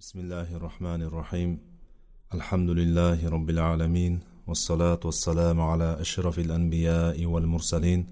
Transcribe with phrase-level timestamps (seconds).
[0.00, 1.58] بسم الله الرحمن الرحيم
[2.34, 8.06] الحمد لله رب العالمين والصلاة والسلام على أشرف الأنبياء والمرسلين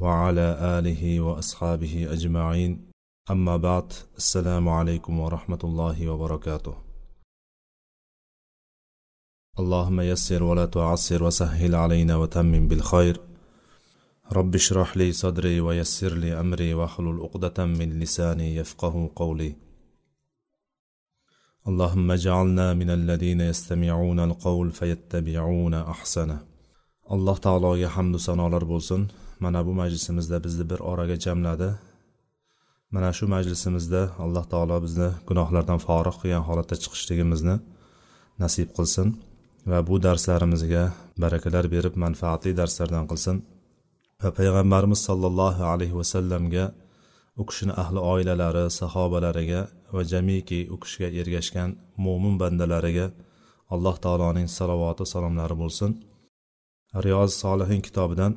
[0.00, 2.90] وعلى آله وأصحابه أجمعين
[3.30, 6.74] أما بعد السلام عليكم ورحمة الله وبركاته
[9.58, 13.20] اللهم يسر ولا تعسر وسهل علينا وتمم بالخير
[14.32, 19.67] رب اشرح لي صدري ويسر لي أمري واحلل عقدة من لساني يفقه قولي
[21.69, 26.39] اللهم اجعلنا من الذين يستمعون القول فيتبعون أحسنه
[27.15, 29.01] alloh taologa hamdu sanolar bo'lsin
[29.43, 31.69] mana bu majlisimizda bizni bir oraga jamladi
[32.93, 37.55] mana shu majlisimizda alloh taolo bizni gunohlardan forig' qilgan holatda chiqishligimizni
[38.43, 39.07] nasib qilsin
[39.69, 40.83] va bu darslarimizga
[41.23, 43.35] barakalar berib manfaatli darslardan qilsin
[44.23, 46.65] va payg'ambarimiz sollallohu alayhi vasallamga
[47.40, 49.60] u kishini ahli oilalari sahobalariga
[49.94, 51.70] va jamiki u kishiga ergashgan
[52.04, 53.06] mo'min bandalariga
[53.74, 55.90] alloh taoloning salovati salomlari bo'lsin.
[57.04, 58.32] Riyoz solihin kitobidan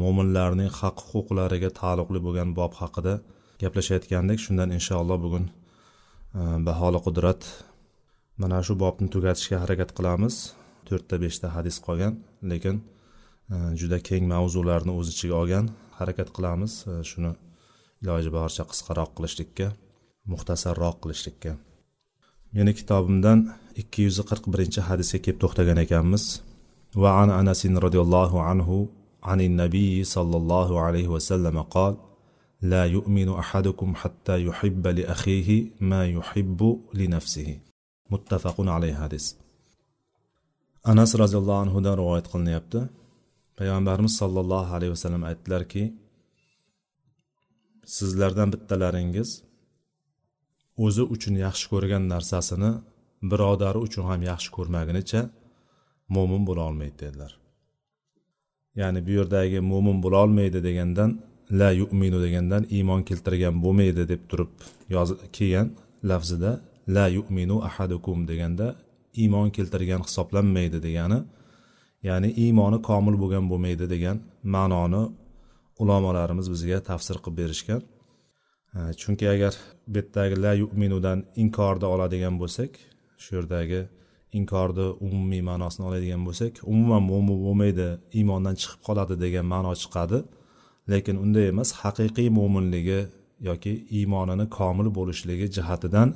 [0.00, 3.14] mo'minlarning haq huquqlariga taalluqli bo'lgan bob haqida
[3.62, 5.44] gaplashayotgandik shundan inshaalloh bugun
[6.38, 7.42] e, baholi qudrat
[8.42, 10.34] mana shu bobni tugatishga harakat qilamiz.
[10.88, 12.14] To'rtta beshta hadis qolgan
[12.50, 12.76] lekin
[13.52, 15.66] e, juda keng mavzularni o'z ichiga olgan
[15.98, 16.72] harakat qilamiz.
[16.90, 17.32] E, shuni
[18.01, 19.67] iloji boricha qisqaroq qilishlikka
[20.31, 21.51] muxtasarroq qilishlikka
[22.55, 23.39] meni kitobimdan
[23.81, 26.23] ikki yuz qirq birinchi hadisga kelib to'xtagan ekanmiz
[27.01, 28.77] va an anasin roziyallohu anhu
[29.31, 31.93] عن النبي صلى الله عليه وسلم قال
[32.61, 35.49] لا يؤمن أحدكم حتى يحب لأخيه
[35.81, 37.59] ما يحب لنفسه
[38.09, 39.35] متفق عليه hadis
[40.83, 42.79] anas roziyallohu anhudan rivoyat qilinyapti
[43.57, 45.83] payg'ambarimiz sollallohu alayhi vasallam aytdilarki
[47.96, 49.30] sizlardan bittalaringiz
[50.84, 52.70] o'zi uchun yaxshi ko'rgan narsasini
[53.30, 55.20] birodari uchun ham yaxshi ko'rmagunicha
[56.14, 57.32] mo'min bo'la olmaydi dedilar.
[58.80, 61.10] Ya'ni bu yerdagi mo'min bo'la olmaydi degandan
[61.60, 64.50] la yu'minu degandan iymon keltirgan bo'lmaydi deb turib
[64.94, 65.68] yozib kelgan
[66.10, 66.52] lafzida
[66.96, 68.66] la yu'minu ahadukum deganda
[69.22, 71.18] iymon keltirgan hisoblanmaydi degani
[72.08, 74.16] ya'ni iymoni komil bo'lgan bo'lmaydi degan
[74.54, 75.02] ma'noni
[75.82, 77.80] ulamolarimiz bizga tafsir qilib berishgan.
[79.00, 79.54] Chunki agar
[79.94, 82.70] bu yerdagi la yu'minudan inkorni oladigan bo'lsak
[83.22, 83.80] shu yerdagi
[84.38, 90.18] inkorni umumiy ma'nosini oladigan bo'lsak umuman mo'min bo'lmaydi iymondan chiqib qoladi degan ma'no chiqadi.
[90.92, 93.00] Lekin unday emas haqiqiy mo'minligi
[93.48, 96.08] yoki iymonini komil bo'lishligi jihatidan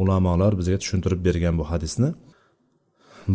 [0.00, 2.10] ulamolar bizga tushuntirib bergan bu hadisni.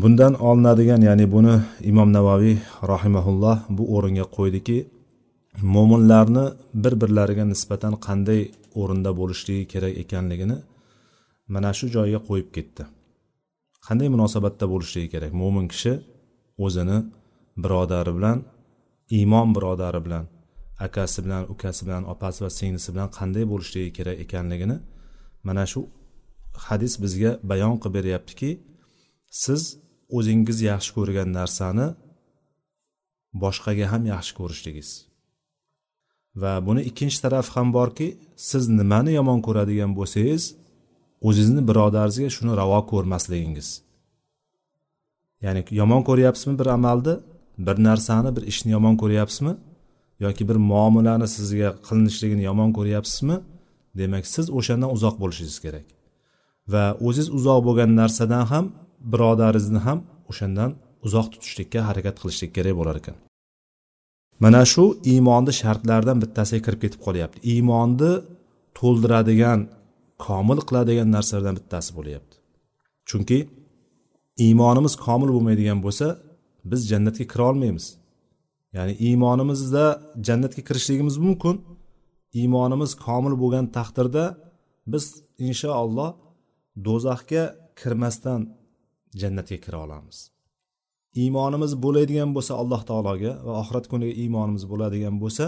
[0.02, 1.56] Bundan olinadigan ya'ni buni
[1.92, 2.58] imom navaviy
[2.94, 4.78] rahimaulloh bu o'ringa qo'ydiki
[5.62, 8.42] mo'minlarni bir birlariga nisbatan qanday
[8.76, 10.58] o'rinda bo'lishligi kerak ekanligini
[11.54, 12.84] mana shu joyga qo'yib ketdi.
[13.88, 15.32] Qanday munosabatda bo'lishligi kerak?
[15.42, 15.94] Mo'min kishi
[16.66, 16.98] o'zini
[17.64, 18.38] birodari bilan
[19.18, 20.26] iymon birodari bilan
[20.86, 24.78] akasi bilan ukasi bilan opasi va singlisi bilan qanday bo'lishligi kerak ekanligini
[25.48, 25.80] mana shu
[26.68, 28.50] hadis bizga bayon qilib beryaptiki
[29.44, 29.62] siz
[30.18, 31.88] o'zingiz yaxshi ko'rgan narsani
[33.44, 35.07] boshqaga ham yaxshi ko'rishligingiz.
[36.42, 38.08] Va buni ikkinchi tarafi ham borki
[38.50, 40.44] siz nimani yomon ko'radigan bo'lsangiz
[41.28, 43.68] o'zingizni birodaringizga shuni ravo ko'rmasligingiz.
[45.46, 47.16] Ya'ni yomon ko'ryapsizmi bir amalni
[47.68, 49.54] bir narsani bir ishni yomon ko'ryapsizmi?
[50.26, 53.38] Yoki bir muomalani sizga qilinishligini yomon ko'ryapsizmi?
[54.00, 55.86] Demak siz o'shandan uzoq bo'lishingiz kerak.
[56.74, 58.66] Va o'ziz uzoq bo'lgan narsadan ham
[59.12, 60.00] birodaringizni ham
[60.32, 60.72] o'shandan
[61.08, 63.18] uzoq tutishlikka harakat qilishlik kerak bo'lar ekan.
[64.44, 67.38] Mana shu iymonni shartlaridan bittasiga kirib ketib qolyapti.
[67.54, 68.12] Iymonni
[68.78, 69.60] to'ldiradigan
[70.26, 72.36] komil qiladigan narsalardan bittasi bo'lyapti.
[73.10, 73.40] Chunki
[74.46, 76.08] iymonimiz komil bo'lmaydigan bo'lsa
[76.72, 77.86] biz jannatga kira olmaymiz.
[78.76, 79.86] Ya'ni iymonimizda
[80.28, 81.56] jannatga kirishligimiz mumkin.
[82.40, 84.26] Iymonimiz komil bo'lgan taqdirda
[84.94, 85.06] biz
[85.48, 86.12] inshaalloh
[86.88, 87.44] do'zaxga
[87.80, 88.42] kirmasdan
[89.22, 90.18] jannatga kira olamiz.
[91.22, 95.46] Iymonimiz bo'ladigan bo'lsa alloh taologa va oxirat kuniga iymonimiz bo'ladigan bo'lsa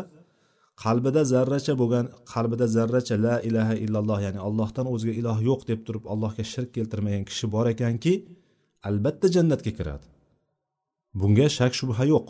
[0.84, 6.04] qalbida zarracha bo'lgan qalbida zarracha la ilaha illalloh ya'ni allohdan o'zga iloh yo'q deb turib
[6.14, 8.14] allohga shirk keltirmagan kishi bor ekanki
[8.90, 10.06] albatta jannatga kiradi.
[11.20, 12.28] Bunga shak shubha yo'q.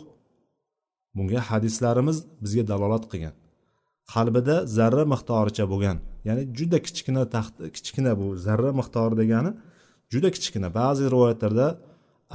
[1.16, 3.34] Bunga hadislarimiz bizga dalolat qilgan.
[4.12, 5.96] Qalbida zarra miqdoricha bo'lgan
[6.28, 9.50] ya'ni juda kichkina taxt kichkina bu zarra miqdori degani
[10.12, 10.68] juda kichkina.
[10.80, 11.66] Ba'zi rivoyatlarda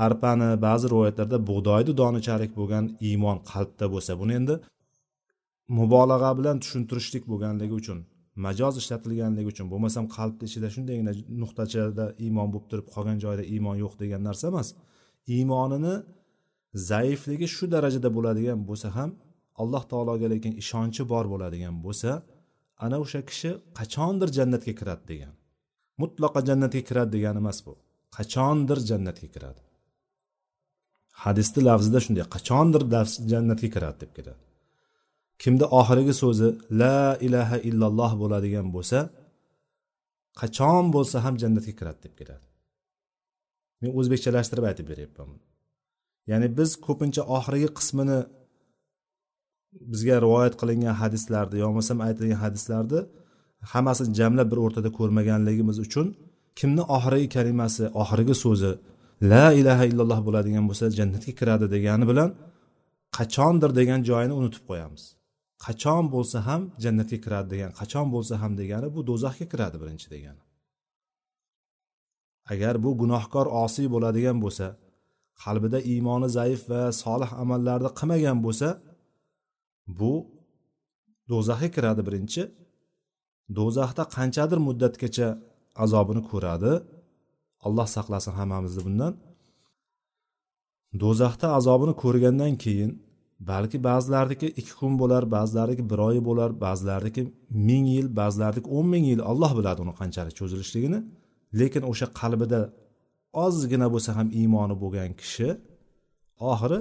[0.06, 4.56] arpani ba'zi rivoyatlarda bug'doyni donichalik bo'lgan iymon qalbda bo'lsa buni endi
[5.80, 8.00] mubolag'a bilan tushuntirishlik bo'lganligi uchun
[8.46, 13.94] majoz ishlatilganligi uchun bo'lmasam qalbni ichida shundaygina nuqtachada iymon bo'lib turib qolgan joyda iymon yo'q
[14.02, 14.68] degan narsa emas.
[15.36, 15.96] Iymonini
[16.90, 19.10] zaifligi shu darajada bo'ladigan bo'lsa ham
[19.62, 22.10] alloh taologa lekin ishonchi bor bo'ladigan bo'lsa
[22.86, 25.34] ana o'sha kishi qachondir jannatga kiradi degan
[26.02, 27.74] mutlaqo jannatga kiradi degani emas bu.
[28.18, 29.65] Qachondir jannatga kiradi.
[31.24, 32.82] Hadisni lafzida shunday qachondir
[33.32, 34.42] jannatga kiradi deb keladi
[35.42, 36.50] kimni oxirgi so'zi
[36.82, 39.00] la ilaha illalloh bo'ladigan bo'lsa
[40.42, 42.46] qachon bo'lsa ham jannatga kiradi deb keladi
[43.82, 45.30] men o'zbekchalashtirib aytib beryapman
[46.32, 48.20] ya'ni biz ko'pincha oxirgi qismini
[49.92, 53.00] bizga rivoyat qilingan hadislarni yo bo'lmasam aytilgan hadislarni
[53.74, 56.08] hammasini jamlab bir o'rtada ko'rmaganligimiz uchun
[56.60, 58.72] kimni oxirgi kalimasi oxirgi so'zi
[59.22, 62.30] la ilaha illalloh bo'ladigan bo'lsa jannatga kiradi degani bilan
[63.18, 65.04] qachondir degan joyini unutib qo'yamiz.
[65.66, 70.42] Qachon bo'lsa ham jannatga kiradi degan qachon bo'lsa ham degani bu do'zaxga kiradi birinchi degani.
[72.54, 74.68] Agar bu gunohkor osiy bo'ladigan bo'lsa
[75.44, 78.70] qalbida iymoni zaif va solih amallarni qilmagan bo'lsa
[80.00, 80.14] bu
[81.32, 82.44] do'zaxga kiradi birinchi.
[83.58, 85.28] Do'zaxda qanchadir muddatgacha
[85.84, 86.72] azobini ko'radi.
[87.68, 89.14] Alloh saqlasin hammamizni bundan.
[91.02, 92.92] Do'zaxda azobini ko'rgandan keyin
[93.52, 97.22] balki ba'zilarniki ikki kun bo'lar ba'zilarniki bir oy bo'lar ba'zilarniki
[97.68, 101.00] ming yil ba'zilarniki o'n ming yil alloh biladi uni qanchalik cho'zilishligini.
[101.60, 102.62] Lekin o'sha qalbida
[103.46, 105.50] ozgina bo'lsa ham iymoni bo'lgan kishi
[106.52, 106.80] oxiri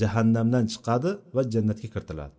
[0.00, 2.34] jahannamdan chiqadi va jannatga kiritiladi.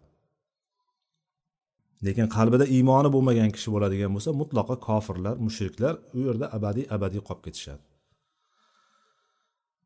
[2.05, 7.43] Lekin qalbida iymoni bo'lmagan kishi bo'ladigan bo'lsa mutlaqo kofirlar mushriklar u yerda abadiy abadiy qolib
[7.47, 7.83] ketishadi.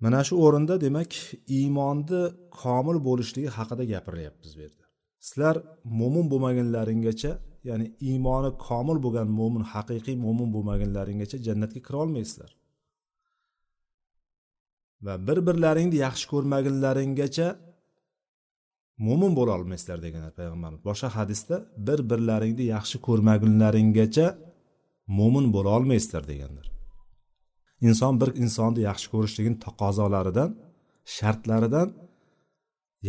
[0.03, 1.11] Mana shu o'rinda demak
[1.59, 2.21] iymonni
[2.61, 4.83] komil bo'lishligi haqida gapirilyapmiz bu yerda.
[5.27, 5.55] Sizlar
[5.99, 7.31] mo'min bo'lmaganlaringgacha
[7.69, 12.51] ya'ni iymoni komil bo'lgan mo'min haqiqiy mo'min bo'lmaganlaringgacha jannatga kira olmaysizlar.
[15.05, 17.47] Va bir birlaringni yaxshi ko'rmagunlaringgacha
[19.07, 20.81] mo'min bo'la olmaysizlar deganlar payg'ambarimiz.
[20.89, 21.55] Boshqa hadisda
[21.87, 24.27] bir birlaringni yaxshi ko'rmagunlaringgacha
[25.19, 26.65] mo'min bo'la olmaysizlar deganlar
[27.81, 30.49] inson bir insonni yaxshi ko'rishligini taqozolaridan
[31.17, 31.87] shartlaridan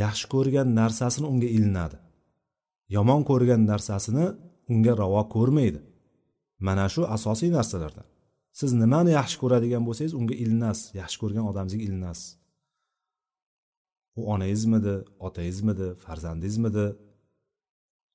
[0.03, 1.99] yaxshi ko'rgan narsasini unga ilinadi.
[2.97, 4.27] Yomon ko'rgan narsasini
[4.73, 5.81] unga ravo ko'rmaydi.
[6.67, 8.06] Mana shu asosiy narsalardan.
[8.59, 10.87] Siz nimani yaxshi ko'radigan bo'lsangiz unga ilinasiz.
[11.00, 12.29] Yaxshi ko'rgan odamingizga ilinasiz.
[14.19, 14.95] U onangizmidi
[15.27, 16.87] otangizmidi farzandingizmidi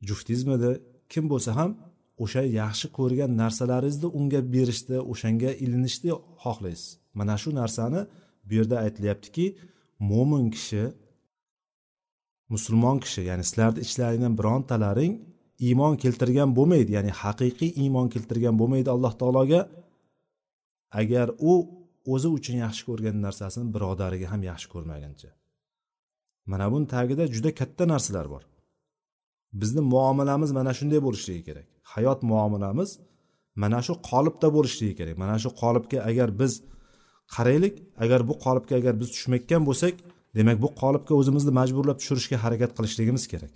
[0.08, 0.72] juftingizmidi
[1.12, 1.72] kim bo'lsa ham
[2.24, 6.12] o'sha yaxshi ko'rgan narsalaringizni unga berishni o'shanga ilinishni
[6.44, 6.90] xohlaysiz.
[7.20, 8.02] Mana shu narsani
[8.48, 9.46] bu yerda aytilyaptiki
[10.12, 10.84] mo'min kishi
[12.54, 15.14] musulmon kishi ya'ni sizlarni ichlaringdan birontalaring
[15.68, 19.62] iymon keltirgan bo'lmaydi ya'ni haqiqiy iymon keltirgan bo'lmaydi alloh taologa.
[21.02, 21.54] Agar u
[22.14, 25.30] o'zi uchun yaxshi ko'rgan narsasini birodariga ham yaxshi ko'rmaguncha.
[26.52, 28.44] Mana buni tagida juda katta narsalar bor.
[29.62, 31.68] Bizni muomalamiz mana shunday bo'lishligi kerak.
[31.94, 32.90] Hayot muomalamiz
[33.64, 35.16] mana shu qolipda bo'lishligi kerak.
[35.24, 36.54] Mana shu qolipga agar biz
[37.36, 39.96] qaraylik agar bu qolipga agar biz tushmayotgan bo'lsak
[40.38, 43.54] demak bu qolipga o'zimizni majburlab tushirishga harakat qilishligimiz kerak.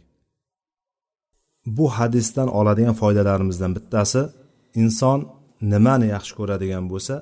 [1.77, 4.21] Bu hadisdan oladigan foydalarimizdan bittasi
[4.81, 5.19] inson
[5.73, 7.15] nimani yaxshi ko'radigan bo'lsa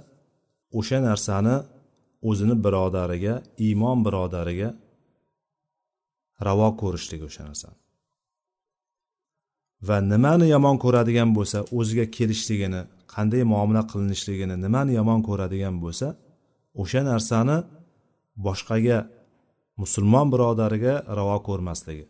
[0.80, 1.56] o'sha narsani
[2.30, 3.34] o'zini birodariga
[3.66, 4.70] iymon birodariga
[6.48, 7.78] ravo ko'rishligi o'sha narsani
[9.88, 12.82] va nimani yomon ko'radigan bo'lsa o'ziga kelishligini
[13.14, 16.08] qanday muomala qilinishligini nimani yomon ko'radigan bo'lsa
[16.82, 17.58] o'sha narsani
[18.46, 18.98] boshqaga
[19.82, 22.06] musulmon birodariga ravo ko'rmasligi.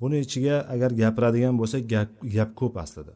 [0.00, 3.14] Buni ichiga agar gapiradigan bo'lsak gap, gap ko'p aslida.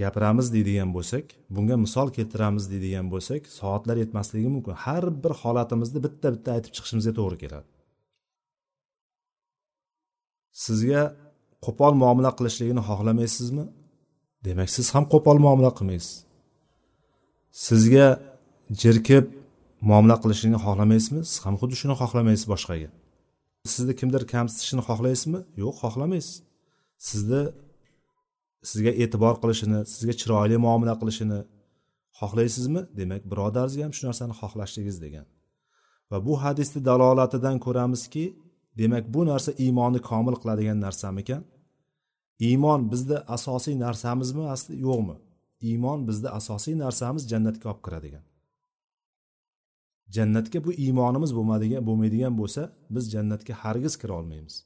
[0.00, 1.24] Gapiramiz deydigan bo'lsak
[1.54, 4.74] bunga misol keltiramiz deydigan bo'lsak soatlar yetmasligi mumkin.
[4.84, 7.68] Har bir holatimizni bitta bitta aytib chiqishimizga to'g'ri keladi.
[10.64, 11.02] Sizga
[11.64, 13.64] qo'pol muomala qilishligini xohlamaysizmi?
[14.46, 16.14] Demak siz ham qo'pol muomala qilmaysiz.
[17.66, 18.06] Sizga
[18.82, 19.24] jirkib
[19.88, 21.20] muomala qilishlikni xohlamaysizmi?
[21.30, 22.90] Siz ham xuddi shuni xohlamaysiz boshqaga.
[23.74, 25.40] Sizni kimdir kamsitishini xohlaysizmi?
[25.62, 26.34] Yo'q xohlamaysiz.
[27.08, 27.42] Sizni
[28.70, 31.40] sizga e'tibor qilishini sizga chiroyli muomala qilishini
[32.20, 32.80] xohlaysizmi?
[32.98, 35.26] Demak birodaringiz ham shu narsani xohlashligingiz degan.
[36.10, 38.24] Va bu hadisni dalolatidan ko'ramizki
[38.78, 41.42] demak bu narsa iymonni komil qiladigan narsamikan
[42.48, 45.16] iymon bizda asosiy narsamizmi asli yo'qmi?
[45.68, 48.24] Iymon bizda asosiy narsamiz jannatga olib kiradigan.
[50.16, 52.62] Jannatga bu iymonimiz bo'lmadigan bo'lmaydigan bo'lsa
[52.94, 54.56] biz jannatga hargiz kira olmaymiz.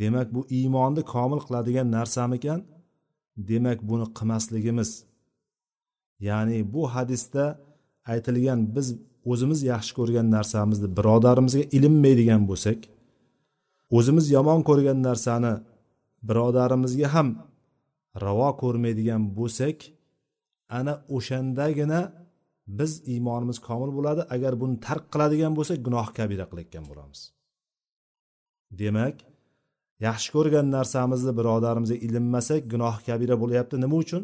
[0.00, 2.60] Demak bu iymonni komil qiladigan narsamikan?
[3.36, 4.90] Demak buni qilmasligimiz.
[6.28, 7.44] Ya'ni bu hadisda
[8.12, 8.86] aytilgan biz
[9.32, 12.78] o'zimiz yaxshi ko'rgan narsamizni birodarimizga ilinmaydigan bo'lsak
[13.96, 15.54] o'zimiz yomon ko'rgan narsani
[16.28, 17.28] birodarimizga ham
[18.24, 19.78] ravo ko'rmaydigan bo'lsak
[20.78, 22.00] ana o'shandagina
[22.78, 24.22] biz iymonimiz komil bo'ladi.
[24.34, 27.20] Agar buni tark qiladigan bo'lsak gunoh kabira qilayotgan bo'lamiz.
[28.80, 29.16] Demak
[30.06, 33.76] yaxshi ko'rgan narsamizni birodarimizga ilinmasak gunoh kabira bo'lyapti.
[33.84, 34.22] Nima uchun?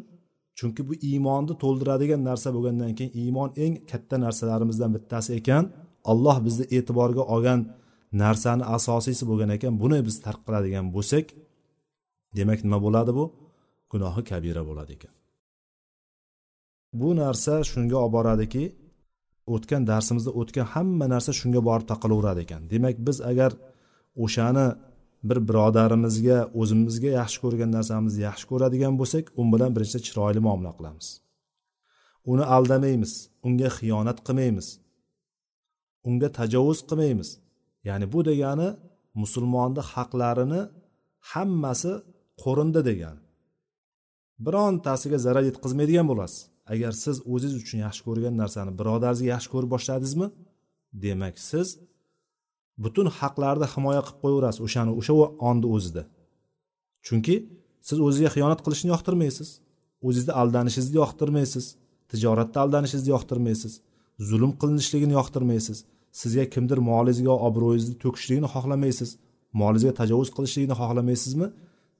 [0.58, 5.64] Chunki bu iymonni to'ldiradigan narsa bo'lgandan keyin iymon eng katta narsalarimizdan bittasi ekan.
[6.10, 7.60] Alloh bizni e'tiborga olgan
[8.12, 11.26] narsani asosiysi bo'lgan ekan buni biz tark qiladigan bo'lsak
[12.36, 13.24] demak nima bo'ladi bu?
[13.92, 15.14] Gunohi kabira bo'ladi ekan.
[17.00, 18.64] Bu narsa shunga olib boradiki
[19.54, 22.62] o'tgan darsimizda o'tgan hamma narsa shunga borib taqalaveradi ekan.
[22.72, 23.50] Demak biz agar
[24.24, 24.66] o'shani
[25.28, 31.08] bir birodarimizga o'zimizga yaxshi ko'rgan narsamizni yaxshi ko'radigan bo'lsak u bilan birinchidan chiroyli muomala qilamiz.
[32.32, 33.12] Uni aldamaymiz
[33.46, 34.68] unga xiyonat qilmaymiz
[36.08, 37.28] unga tajovuz qilmaymiz
[37.88, 38.68] ya'ni bu degani
[39.22, 40.60] musulmonni haqlarini
[41.30, 41.92] hammasi
[42.42, 43.20] qo'rinda degani.
[44.46, 46.40] Birontasiga zarar yetkazmaydigan bo'lasiz.
[46.72, 50.26] Agar siz o'zingiz uchun yaxshi ko'rgan narsani birodaringizga yaxshi ko'rib boshladingizmi
[51.04, 51.68] demak siz
[52.84, 55.14] butun haqlarni himoya qilib qo'yaverasiz o'shani o'sha
[55.48, 56.02] onni o'zida.
[57.06, 57.36] Chunki
[57.88, 59.48] siz o'zizga xiyonat qilishni yoqtirmaysiz
[60.08, 61.64] o'zizni aldanishingizni yoqtirmaysiz
[62.10, 63.72] tijoratda aldanishingizni yoqtirmaysiz
[64.28, 65.78] zulm qilinishligini yoqtirmaysiz.
[66.20, 69.10] Sizga kimdir molingizga obro'yingizni to'kishligini xohlamaysiz
[69.60, 71.48] molingizga tajovuz qilishligini xohlamaysizmi?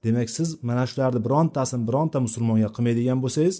[0.04, 3.56] Demak siz mana shularni birontasini bironta musulmonga qilmaydigan bo'lsangiz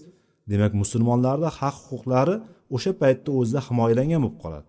[0.52, 2.36] demak musulmonlarni haq huquqlari
[2.76, 4.68] o'sha paytda o'zida himoyalangan bo'lib qoladi.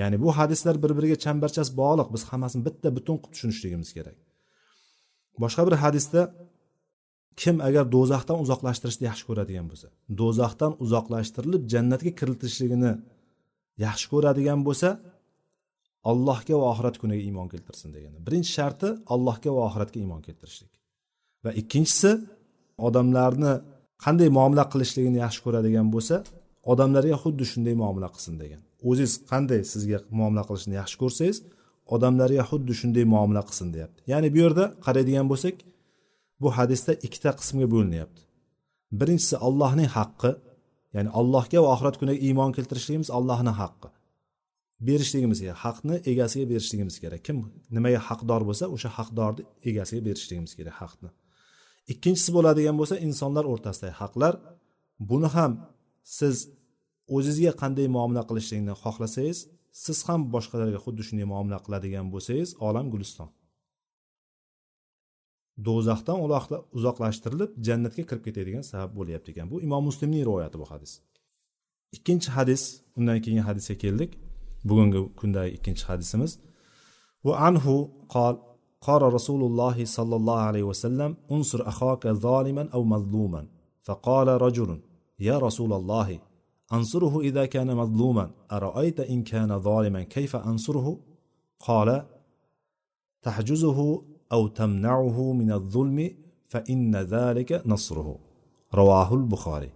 [0.00, 2.08] Ya'ni bu hadislar bir biriga chambarchas bog'liq.
[2.14, 4.16] Biz hammasini bitta butun qilib tushunishligimiz kerak.
[5.42, 6.20] Boshqa bir hadisda
[7.42, 9.88] kim agar do'zaxdan uzoqlashtirishni yaxshi ko'radigan bo'lsa
[10.20, 12.92] do'zaxdan uzoqlashtirilib jannatga kiritilishligini
[13.86, 14.88] yaxshi ko'radigan bo'lsa
[16.10, 18.18] allohga va oxirat kuniga iymon keltirsin degani.
[18.26, 20.72] Birinchi sharti allohga va oxiratga iymon keltirishlik.
[21.44, 22.12] Va ikkinchisi
[22.88, 23.52] odamlarni
[24.04, 26.16] qanday muomala qilishligini yaxshi ko'radigan bo'lsa
[26.72, 28.60] odamlarga xuddi shunday muomala qilsin degan.
[28.88, 31.36] O'zingiz qanday sizga muomala qilishni yaxshi ko'rsangiz
[31.94, 34.00] odamlarga xuddi shunday muomala qilsin deyapti.
[34.12, 35.56] Ya'ni bu yerda qaraydigan bo'lsak
[36.42, 38.20] bu hadisda ikkita qismga bo'linyapti.
[39.00, 40.30] Birinchisi allohning haqqi
[40.96, 43.88] ya'ni allohga va oxirat kuniga iymon keltirishligimiz allohni haqqi.
[44.80, 45.58] Berishligimiz kerak.
[45.66, 47.24] Haqni egasiga berishligimiz kerak.
[47.26, 47.36] Kim
[47.76, 51.10] nimaga haqdor bo'lsa o'sha haqdorni egasiga berishligimiz kerak haqni.
[51.92, 54.34] Ikkinchisi bo'ladigan bo'lsa insonlar o'rtasidagi haqlar.
[55.10, 55.52] Buni ham
[56.18, 56.36] siz
[57.16, 59.38] o'zizga qanday muomala qilishlikni xohlasangiz
[59.84, 63.28] siz ham boshqalarga xuddi shunday muomala qiladigan bo'lsangiz olam guliston.
[65.66, 66.18] Do'zaxdan
[66.78, 69.46] uzoqlashtirilib jannatga kirib ketadigan sabab bo'lyapti ekan.
[69.52, 70.92] Bu imom muslimning rivoyati bu hadis.
[71.96, 72.62] Ikkinchi hadis
[72.98, 74.10] undan keyingi hadisga keldik.
[74.68, 76.32] Bugungi kundagi ikkinchi hadisimiz
[77.26, 77.74] va anhu
[78.14, 78.34] qol
[78.88, 83.46] قال رسول الله صلى الله عليه وسلم انصر أخاك ظالما أو مظلوما.
[83.82, 84.80] فقال رجل
[85.20, 86.18] يا رسول الله
[86.72, 88.30] أنصره إذا كان مظلوما.
[88.52, 90.98] أرأيت إن كان ظالما كيف أنصره؟
[91.60, 92.06] قال
[93.22, 95.98] تحجزه أو تمنعه من الظلم
[96.44, 98.18] فإن ذلك نصره.
[98.74, 99.70] رواه البخاري.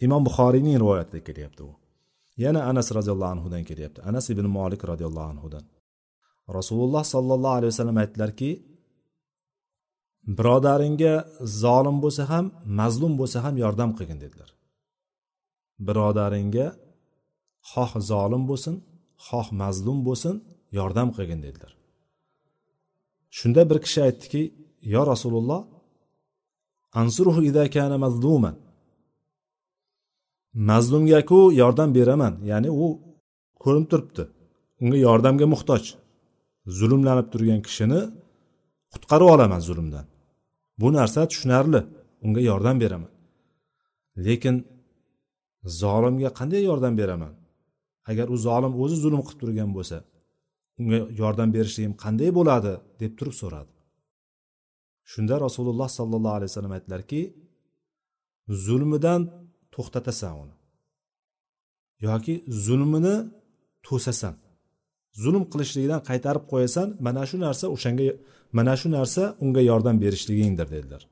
[0.00, 1.70] imom buxoriyning rivoyatida kelyapti u
[2.44, 3.98] yana anas roziyallohu anhudan kelyapti.
[4.10, 5.64] Anas ibn molik roziyallohu anhudan.
[6.58, 8.50] Rasululloh sollallohu alayhi vasallam aytdilarki
[10.38, 11.14] birodaringga
[11.62, 12.46] zolim bo'lsa ham
[12.80, 14.50] mazlum bo'lsa ham yordam qilgin dedilar.
[15.86, 16.66] Birodaringga
[17.70, 18.74] xoh zolim bo'lsin
[19.26, 20.34] xoh mazlum bo'lsin
[20.78, 21.72] yordam qilgin dedilar.
[23.38, 24.42] Shunda bir kishi aytdiki
[24.94, 25.60] yo rasululloh
[27.02, 28.56] ansuruhu ida kana mazluman.
[30.58, 32.34] Mazlumgaku yordam beraman.
[32.50, 32.86] Ya'ni u
[33.62, 34.24] ko'rinib turibdi.
[34.82, 35.82] Unga yordamga muhtoj.
[36.78, 38.00] Zulmlanib turgan kishini
[38.92, 40.06] qutqarib olaman zulmdan.
[40.80, 41.80] Bu narsa tushunarli.
[42.24, 43.12] Unga yordam beraman.
[44.26, 44.56] Lekin
[45.80, 47.32] zolimga qanday yordam beraman?
[48.10, 49.96] Agar u zolim o'zi zulm qilib turgan bo'lsa
[50.80, 52.72] unga yordam berishligim qanday bo'ladi?
[53.00, 53.72] deb turib so'radi.
[55.12, 57.20] Shunda rasululloh sollallohu alayhi vasallam aytdilarki
[58.66, 59.20] zulmidan
[59.78, 60.54] to'xtatasan uni.
[62.06, 62.34] Yoki
[62.66, 63.16] zulmini
[63.86, 64.34] to'sasan.
[65.22, 68.04] Zulm qilishligidan qaytarib qo'yasan mana shu narsa o'shanga
[68.58, 71.02] mana shu narsa unga yordam berishligingdir dedilar.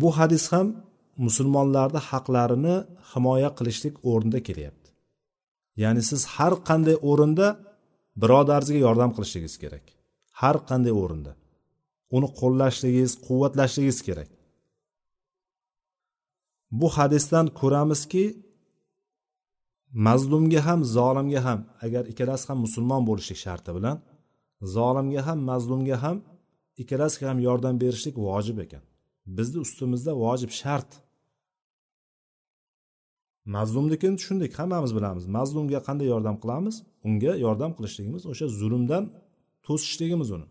[0.00, 0.66] Bu hadis ham
[1.26, 2.76] musulmonlarni haqlarini
[3.10, 4.88] himoya qilishlik o'rnida kelyapti.
[5.82, 7.46] Ya'ni siz har qanday o'rinda
[8.22, 9.84] birodaringizga yordam qilishligingiz kerak.
[10.40, 11.32] Har qanday o'rinda.
[12.16, 14.30] Uni qo'llashligingiz quvvatlashligingiz kerak.
[16.80, 18.24] Bu hadisdan ko'ramizki
[20.06, 23.96] mazlumga ham zolimga ham agar ikkalasi ham musulmon bo'lishlik sharti bilan
[24.76, 26.16] zolimga ham mazlumga ham
[26.82, 28.82] ikkalasiga ham yordam berishlik vojib ekan.
[29.26, 30.90] Bizni ustimizda vojib shart.
[33.44, 35.24] Mazlumnikini tushundik hammamiz bilamiz.
[35.36, 36.74] Mazlumga qanday yordam qilamiz?
[37.06, 39.04] Unga yordam qilishligimiz o'sha zulmdan
[39.66, 40.46] to'sishligimiz uni.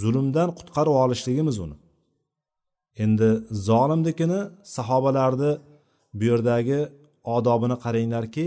[0.00, 1.76] Zulmdan qutqarib olishligimiz uni.
[3.04, 3.30] Endi
[3.68, 4.40] zolimnikini
[4.76, 5.52] sahobalarni
[6.18, 6.78] bu yerdagi
[7.36, 8.44] odobini qaranglarki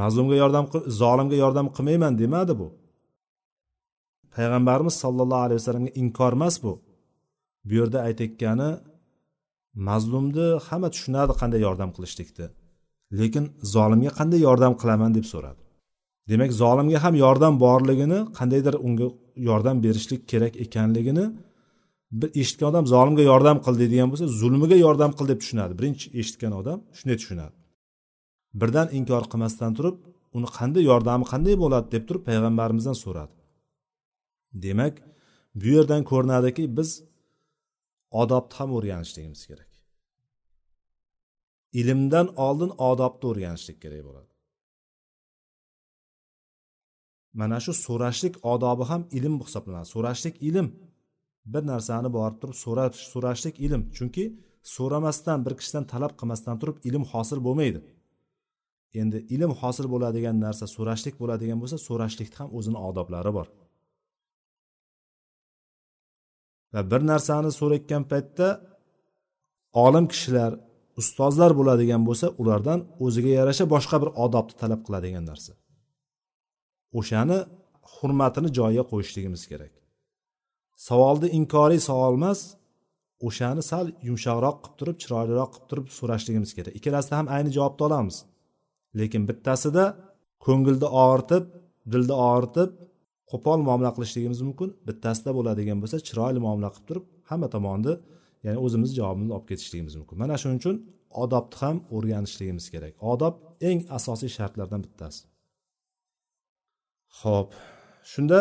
[0.00, 0.64] mazlumga yordam
[1.00, 2.68] zolimga yordam qilmayman demadi bu.
[4.34, 6.72] Payg'ambarimiz sollallohu alayhi vasallamga inkor emas bu.
[7.68, 8.70] Bu yerda aytayotgani
[9.88, 12.46] mazlumni hamma tushunadi qanday yordam qilishlikni
[13.18, 15.62] lekin zolimga qanday yordam qilaman deb so'radi.
[16.30, 19.06] Demak zolimga ham yordam borligini qandaydir unga
[19.48, 21.24] yordam berishlik kerak ekanligini
[22.42, 25.72] eshitgan odam zolimga yordam qil deydigan bo'lsa zulmiga yordam qil deb tushunadi.
[25.78, 27.56] Birinchi eshitgan odam shunday tushunadi.
[28.60, 29.96] Birdan inkor qilmasdan turib
[30.36, 33.34] uni qanday yordami qanday bo'ladi deb turib payg'ambarimizdan so'radi.
[34.64, 34.94] Demak
[35.60, 36.90] bu yerdan ko'rinadiki biz
[38.22, 39.70] odobni ham o'rganishligimiz kerak.
[41.80, 44.30] Ilmdan oldin odobni o'rganishlik kerak bo'ladi.
[47.40, 49.86] Mana shu so'rashlik odobi ham ilm hisoblanadi.
[49.94, 50.68] So'rashlik ilm.
[51.46, 53.82] Bir narsani borib turib so'rash so'rashlik ilm.
[53.96, 54.24] Chunki
[54.74, 57.80] so'ramasdan bir kishidan talab qilmasdan turib ilm hosil bo'lmaydi.
[59.00, 63.46] Endi ilm hosil bo'ladigan narsa so'rashlik bo'ladigan bo'lsa so'rashlikni ham o'zini odoblari bor.
[66.74, 68.48] Va bir narsani so'rayotgan paytda
[69.84, 70.52] olim kishilar
[71.00, 75.52] ustozlar bo'ladigan bo'lsa ulardan o'ziga yarasha boshqa bir odobni talab qiladigan narsa.
[76.98, 77.38] O'shani
[77.94, 79.72] hurmatini joyiga qo'yishligimiz kerak.
[80.88, 82.40] Savolni inkoriy savol emas
[83.26, 86.72] o'shani sal yumshoqroq qilib turib chiroyliroq qilib turib so'rashligimiz kerak.
[86.78, 88.16] Ikkalasida ham ayni javobni olamiz.
[88.98, 89.84] Lekin bittasida
[90.46, 91.44] ko'ngilni og'ritib
[91.92, 92.70] dilni og'ritib
[93.30, 94.68] qo'pol muomala qilishligimiz mumkin.
[94.88, 97.94] Bittasida bo'ladigan bo'lsa chiroyli muomala qilib turib hamma tomonni
[98.46, 100.16] ya'ni o'zimizni javobimizni olib ketishligimiz mumkin.
[100.22, 100.76] Mana shuning uchun
[101.22, 102.94] odobni ham o'rganishligimiz kerak.
[103.12, 103.34] Odob
[103.68, 105.20] eng asosiy shartlardan bittasi.
[107.20, 107.50] Ho'p
[108.12, 108.38] shunda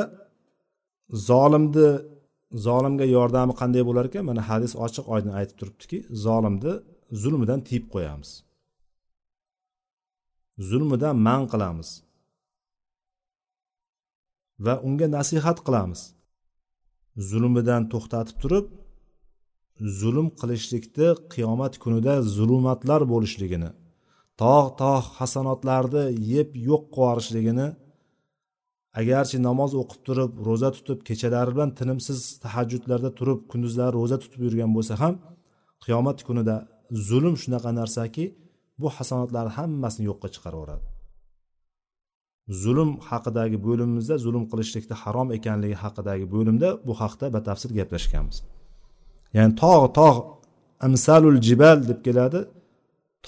[1.30, 1.90] zolimni
[2.66, 4.24] zolimga yordami qanday bo'lar ekan?
[4.30, 6.74] Mana hadis ochiq oydin aytib turibdiki zolimni
[7.22, 8.30] zulmidan tiyib qo'yamiz.
[10.70, 11.90] Zulmidan man qilamiz.
[14.66, 16.02] Va unga nasihat qilamiz.
[17.30, 18.68] Zulmidan to'xtatib turib
[20.00, 23.72] zulm qilishlikni qiyomat kunida zulumatlar bo'lishligini
[24.42, 27.68] tog' tog' hasanotlarni yeb yo'q qilib yuborishligini
[29.00, 34.72] agarchi namoz o'qib turib ro'za tutib kechalari bilan tinimsiz tahajjudlarda turib kunduzlari ro'za tutib yurgan
[34.78, 35.16] bo'lsa ham
[35.84, 36.56] qiyomat kunida
[37.10, 38.24] zulm shunaqa narsaki
[38.82, 40.88] bu hasanatlarni hammasini yo'qqa chiqarib yuboradi
[42.52, 48.38] zulm haqidagi bo'limimizda zulm qilishlikni harom ekanligi haqidagi bo'limda bu haqda batafsil gaplashganmiz.
[49.38, 50.20] Ya'ni tog' tog'
[50.88, 52.42] amsalul jibal deb keladi.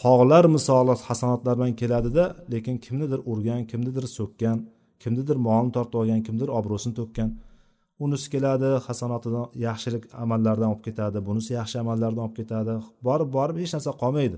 [0.02, 2.24] Tog'lar misoli hasanatlar bilan keladida
[2.54, 4.58] lekin kimnidir urgan kimnidir so'kkan
[5.04, 7.30] kimnidir molini tortib olgan kimdir obro'sini to'kkan.
[8.06, 12.74] Unisi keladi hasanotidan yaxshilik amallardan olib ketadi bunisi yaxshi amallardan olib ketadi.
[13.08, 14.38] Borib borib hech narsa qolmaydi.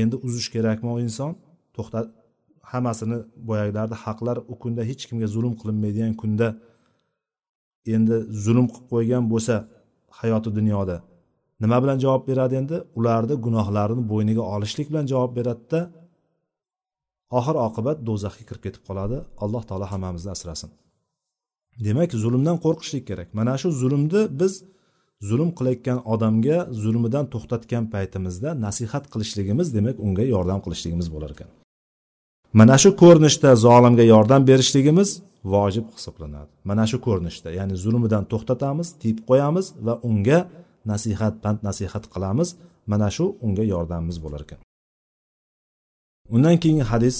[0.00, 1.30] Endi uzish kerakmi u inson?
[1.76, 1.98] To'xta
[2.72, 6.48] hammasini boyagilarda haqlar u kunda hech kimga zulm qilinmaydigan kunda.
[7.94, 9.54] Endi zulm qilib qo'ygan bo'lsa
[10.20, 10.96] hayoti dunyoda
[11.62, 12.76] nima bilan javob beradi endi?
[12.98, 15.80] Ularni gunohlarini bo'yniga olishlik bilan javob beradida
[17.38, 19.16] oxir oqibat do'zaxga kirib ketib qoladi.
[19.44, 20.70] Alloh taolo hammamizni asrasin.
[21.86, 23.28] Demak zulmdan qo'rqishlik kerak.
[23.38, 24.52] Mana shu zulmni biz
[25.28, 31.50] zulm qilayotgan odamga zulmidan to'xtatgan paytimizda nasihat qilishligimiz demak unga yordam qilishligimiz bo'lar ekan.
[32.60, 35.08] Mana shu ko'rinishda zolimga yordam berishligimiz
[35.54, 36.50] vojib hisoblanadi.
[36.70, 40.38] Mana shu ko'rinishda ya'ni zulmidan to'xtatamiz tiyib qo'yamiz va unga
[40.92, 42.48] nasihat pand nasihat qilamiz.
[42.92, 44.60] Mana shu unga yordamimiz bo'lar ekan.
[46.34, 47.18] Undan keyingi hadis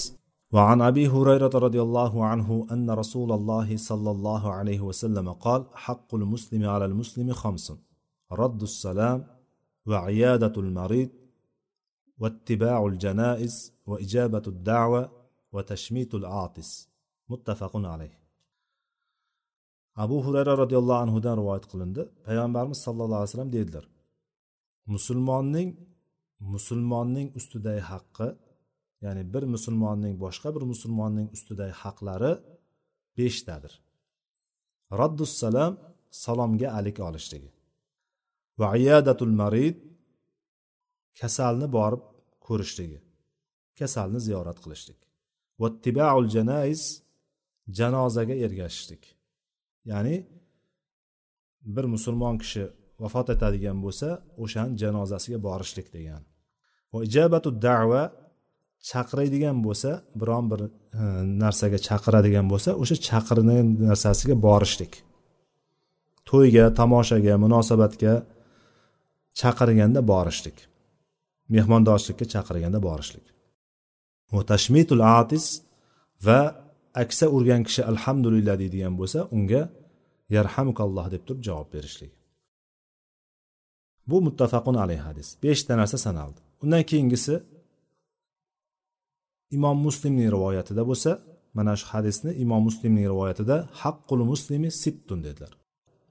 [0.55, 6.09] وعن أبي هريرة رضي الله عنه أن رسول الله صلى الله عليه وسلم قال حق
[6.15, 7.65] المسلم على المسلم خمس
[8.41, 9.19] رد السلام
[9.89, 11.09] وعيادة المريض
[12.21, 13.55] واتباع الجنائز
[13.89, 15.01] وإجابة الدعوة
[15.53, 16.69] وتشميت العاطس
[17.29, 18.21] متفق عليه
[19.95, 23.85] abu hurayra roziyallohu anhudan rivoyat qilindi payg'ambarimiz sallallohu alayhi vasallam dedilar
[24.93, 25.69] musulmonning
[26.53, 28.27] musulmonning ustidagi haqqi
[29.03, 32.33] ya'ni bir musulmonning boshqa bir musulmonning ustidagi haqlari
[33.17, 33.73] beshtadir.
[34.99, 35.73] Raddussalom
[36.23, 37.51] salomga alik olishligi.
[38.59, 39.77] Va iyadatul marid
[41.19, 42.03] kasalni borib
[42.47, 42.99] ko'rishligi.
[43.79, 44.99] Kasalni ziyorat qilishlik.
[45.61, 46.81] Va tibaul janaiz
[47.79, 49.03] janozaga ergashishlik.
[49.91, 50.15] Ya'ni
[51.75, 52.63] bir musulmon kishi
[53.03, 54.07] vafot etadigan bo'lsa
[54.43, 56.23] o'shani janozasiga borishlik degan.
[56.93, 58.03] Va ijabatu da'va
[58.89, 59.91] chaqiradigan bo'lsa
[60.21, 60.69] biron bir e,
[61.43, 64.93] narsaga chaqiradigan bo'lsa o'sha chaqirgan narsasiga borishlik.
[66.29, 68.13] To'yga tomoshaga munosabatga
[69.39, 70.57] chaqirganda borishlik.
[71.53, 73.25] Mehmondorchilikka chaqirganda borishlik.
[74.51, 75.45] Tashmitul atis
[76.25, 76.39] va
[77.03, 79.61] aksa urgan kishi alhamdulillah deydigan bo'lsa unga
[80.35, 82.11] yarhamukalloh deb turib javob berishlik.
[84.09, 85.27] Bu muttafaqun alayhi hadis.
[85.43, 86.39] Beshta narsa sanaldi.
[86.63, 87.33] Undan keyingisi
[89.57, 91.11] imom muslimning rivoyatida bo'lsa
[91.57, 95.53] mana shu hadisni imom muslimning rivoyatida haqqul muslimi sittun dedilar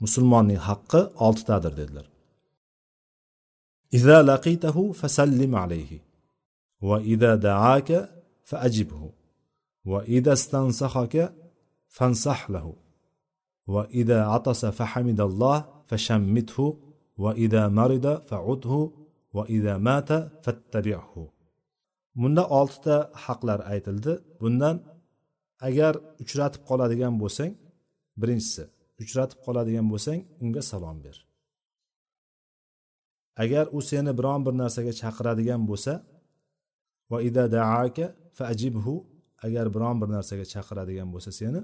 [0.04, 2.06] musulmonning haqqi oltitadir dedilar
[3.98, 5.92] إذا لقيته فسلم عليه
[6.88, 7.90] وإذا دعاك
[8.44, 9.02] فأجبه
[9.84, 11.34] وإذا استنصحك
[11.88, 12.66] فانصح له
[13.66, 16.78] وإذا عطس فحمد الله فشمته
[17.18, 18.90] وإذا مرض فعده
[19.32, 20.10] وإذا مات
[20.44, 21.28] فاتبعه
[22.20, 24.12] bunda oltita haqlar aytildi.
[24.40, 24.76] Bundan
[25.68, 27.52] agar uchratib qoladigan bo'lsang
[28.20, 28.64] birinchisi
[29.02, 31.16] uchratib qoladigan bo'lsang unga salom ber.
[33.44, 35.92] Agar u seni biron bir narsaga chaqiradigan bo'lsa
[37.10, 38.06] va ida daaka
[38.36, 38.94] fa ajibhu
[39.46, 41.60] agar biron bir narsaga chaqiradigan bo'lsa seni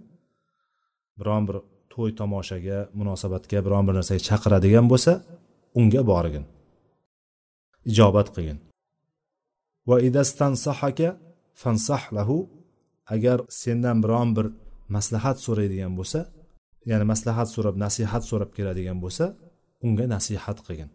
[1.21, 1.57] biron bir
[1.92, 5.12] to'y tomoshaga munosabatga biron bir narsaga chaqiradigan bo'lsa
[5.81, 6.45] unga borgin.
[7.90, 8.59] Ijobat qilgin.
[9.88, 11.09] Va idastansahaka
[11.62, 12.05] fansah
[13.14, 14.46] agar sendan biron bir
[14.96, 16.20] maslahat so'raydigan bo'lsa
[16.90, 19.25] ya'ni maslahat so'rab nasihat so'rab keladigan bo'lsa
[19.87, 20.90] unga nasihat qilgin.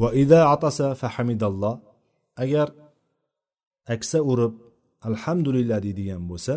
[0.00, 1.74] Va ida atasa fahamidalloh
[2.44, 2.68] agar
[3.94, 4.54] aksa urib
[5.08, 6.54] alhamdulillah deydigan bo'lsa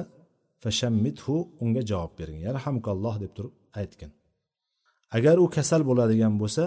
[0.63, 4.11] fashammithu unga javob bering yarhamkalloh deb turib aytgin.
[5.17, 6.63] Agar u kasal bo'ladigan bo'lsa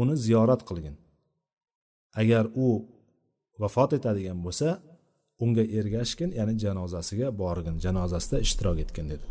[0.00, 0.96] uni ziyorat qilgin.
[2.14, 2.84] Agar u
[3.58, 4.68] vafot etadigan bo'lsa
[5.44, 9.24] unga ergashgin ya'ni janozasiga borgin janozasida ishtirok etgin dedi.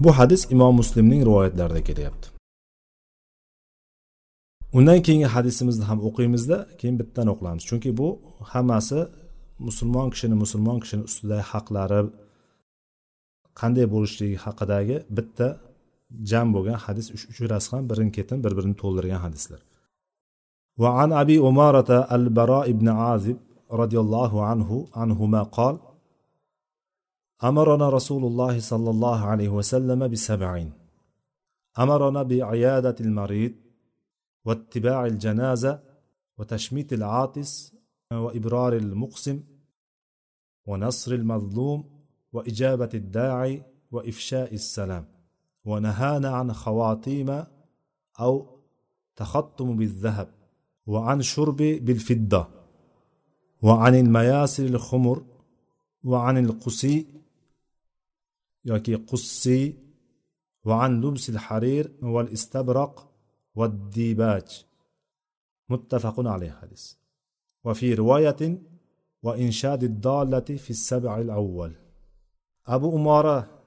[0.00, 2.28] Bu hadis imom muslimning rivoyatlarida kelyapti.
[4.72, 7.62] Undan keyingi hadisimizni ham o'qiymizda keyin bittani o'qilamiz.
[7.70, 8.08] Chunki bu
[8.52, 9.00] hammasi
[9.66, 12.00] musulmon kishini musulmon kishini ustidagi haqlari
[13.60, 15.48] qanday bo'lishligi haqidagi bitta
[16.30, 19.60] jam bo'lgan hadis uchalasi ham birin ketin bir birini to'ldirgan hadislar.
[20.78, 23.36] وعن أبي أمارة البراء بن عازب
[23.72, 25.78] رضي الله عنه عنهما قال
[27.44, 30.72] أمرنا رسول الله صلى الله عليه وسلم بسبعين.
[31.78, 33.52] أمرنا بعيادة المريض
[34.44, 35.80] واتباع الجنازة
[36.38, 37.74] وتشميت العاطس
[38.12, 39.40] وإبرار المقسم
[40.66, 41.84] ونصر المظلوم
[42.32, 45.04] وإجابة الداعي وإفشاء السلام.
[45.64, 47.44] ونهانا عن خواتيم
[48.20, 48.58] أو
[49.16, 50.37] تخطم بالذهب.
[50.92, 52.42] وعن شرب بالفضة
[53.66, 55.18] وعن المياسر الخمر
[56.10, 56.96] وعن القسي
[58.64, 59.62] يكي قسي
[60.66, 62.94] وعن لبس الحرير والاستبرق
[63.54, 64.48] والديباج.
[65.68, 66.84] متفق عليه حديث.
[67.64, 68.42] وفي رواية
[69.22, 71.72] وإنشاد الضالة في السبع الأول.
[72.66, 73.58] أبو أمارة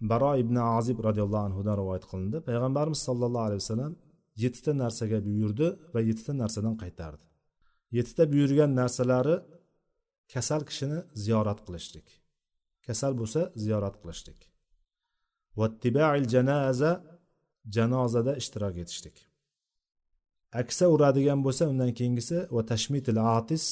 [0.00, 3.92] baro ibn azib roziyallohu anhudan rivoyat qilindi payg'ambarimiz sollallohu alayhi vasallam
[4.42, 7.24] yettita narsaga buyurdi va yettita narsadan qaytardi.
[7.96, 9.36] Yettita buyurgan narsalari
[10.32, 12.06] kasal kishini ziyorat qilishlik.
[12.86, 14.40] Kasal bo'lsa ziyorat qilishlik.
[15.60, 16.92] Vattibail janaza
[17.76, 19.16] janozada ishtirok etishlik.
[20.60, 23.64] Aksa uradigan bo'lsa undan keyingisi va tashmitil atis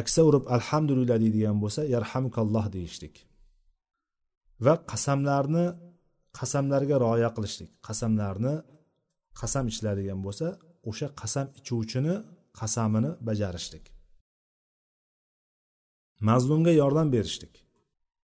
[0.00, 3.14] aksa urib alhamdulillah deydigan bo'lsa yarhamukalloh deyishlik.
[4.64, 5.66] Va qasamlarni
[6.38, 7.70] qasamlarga rioya qilishlik.
[7.86, 8.54] Qasamlarni
[9.40, 10.46] qasam ichiladigan bo'lsa
[10.90, 12.14] o'sha qasam ichuvchini
[12.60, 13.84] qasamini bajarishlik.
[16.28, 17.54] Mazlumga yordam berishlik.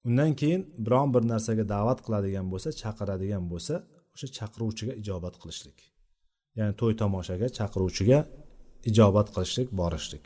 [0.07, 3.75] Undan keyin biron bir narsaga da'vat qiladigan bo'lsa chaqiradigan bo'lsa
[4.15, 5.79] o'sha chaqiruvchiga ijobat qilishlik.
[6.59, 8.19] Ya'ni to'y tomoshaga chaqiruvchiga
[8.91, 10.25] ijobat qilishlik borishlik.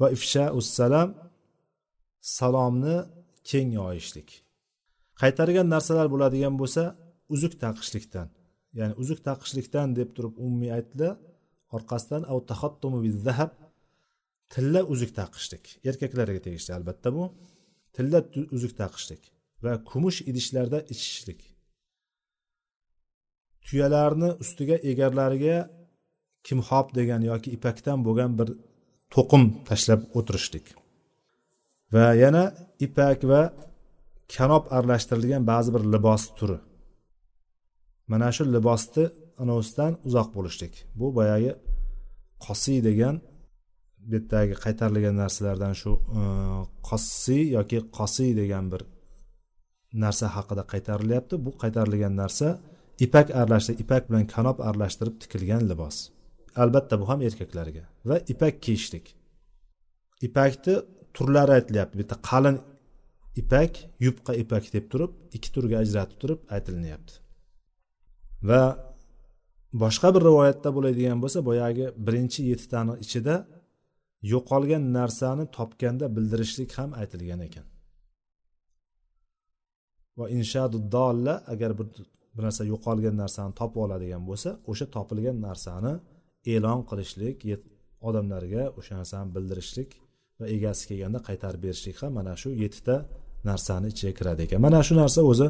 [0.00, 1.08] Va ifsha ussalam
[2.36, 2.96] salomni
[3.50, 4.28] keng yoyishlik.
[5.20, 6.82] Qaytargan narsalar bo'ladigan bo'lsa
[7.34, 8.28] uzuk taqishlikdan
[8.78, 11.14] ya'ni uzuk taqishlikdan deb turib umumiy aytdilar
[11.76, 12.22] orqasidan
[13.26, 13.52] zahab.
[14.52, 15.64] Tilla uzuk taqishlik.
[15.88, 17.24] Erkaklarga tegishli albatta bu.
[17.94, 18.18] Tilla
[18.56, 19.22] uzuk taqishlik
[19.64, 21.40] va kumush idishlarda ichishlik.
[23.66, 25.56] Tuyalarni ustiga egarlariga
[26.46, 28.48] kimxob degan yoki ipakdan bo'lgan bir
[29.14, 30.66] to'qim tashlab o'tirishlik.
[31.94, 32.44] Va yana
[32.86, 33.42] ipak va
[34.34, 36.58] kanob aralashtirilgan ba'zi bir libos turi.
[38.12, 39.04] Mana shu libosni
[39.42, 40.74] anavisidan uzoq bo'lishlik.
[41.00, 41.52] Bu boyagi
[42.46, 43.16] qosiy degan
[44.02, 46.20] bu yerdagi qaytarilgan narsalardan shu e,
[46.88, 48.82] qossiy yoki qosiy degan bir
[50.04, 51.34] narsa haqida qaytarilyapti.
[51.44, 52.48] Bu qaytarilgan narsa
[53.06, 55.96] ipak aralashtirib ipak bilan kanob aralashtirib tikilgan libos.
[56.62, 59.06] Albatta bu ham erkaklarga va ipak kiyishlik.
[60.26, 60.74] Ipakni
[61.16, 61.94] turlari aytilyapti.
[62.00, 62.56] Bitta qalin
[63.42, 63.72] ipak
[64.06, 67.21] yupqa ipak deb turib ikki turga ajratib turib aytilinyapti.
[68.48, 68.62] Va
[69.82, 73.34] boshqa bir rivoyatda bo'ladigan bo'lsa boyagi birinchi yettitani ichida
[74.32, 77.66] yo'qolgan narsani topganda bildirishlik ham aytilgan ekan.
[80.18, 81.86] Va inshadu dolla agar bir
[82.34, 85.92] bir narsa yo'qolgan narsani topib oladigan bo'lsa o'sha topilgan narsani
[86.54, 87.36] e'lon qilishlik
[88.08, 89.90] odamlarga o'sha narsani bildirishlik
[90.38, 92.96] va egasi kelganda qaytarib berishlik ham mana shu yettita
[93.50, 94.58] narsani ichiga kiradi ekan.
[94.66, 95.46] Mana shu narsa o'zi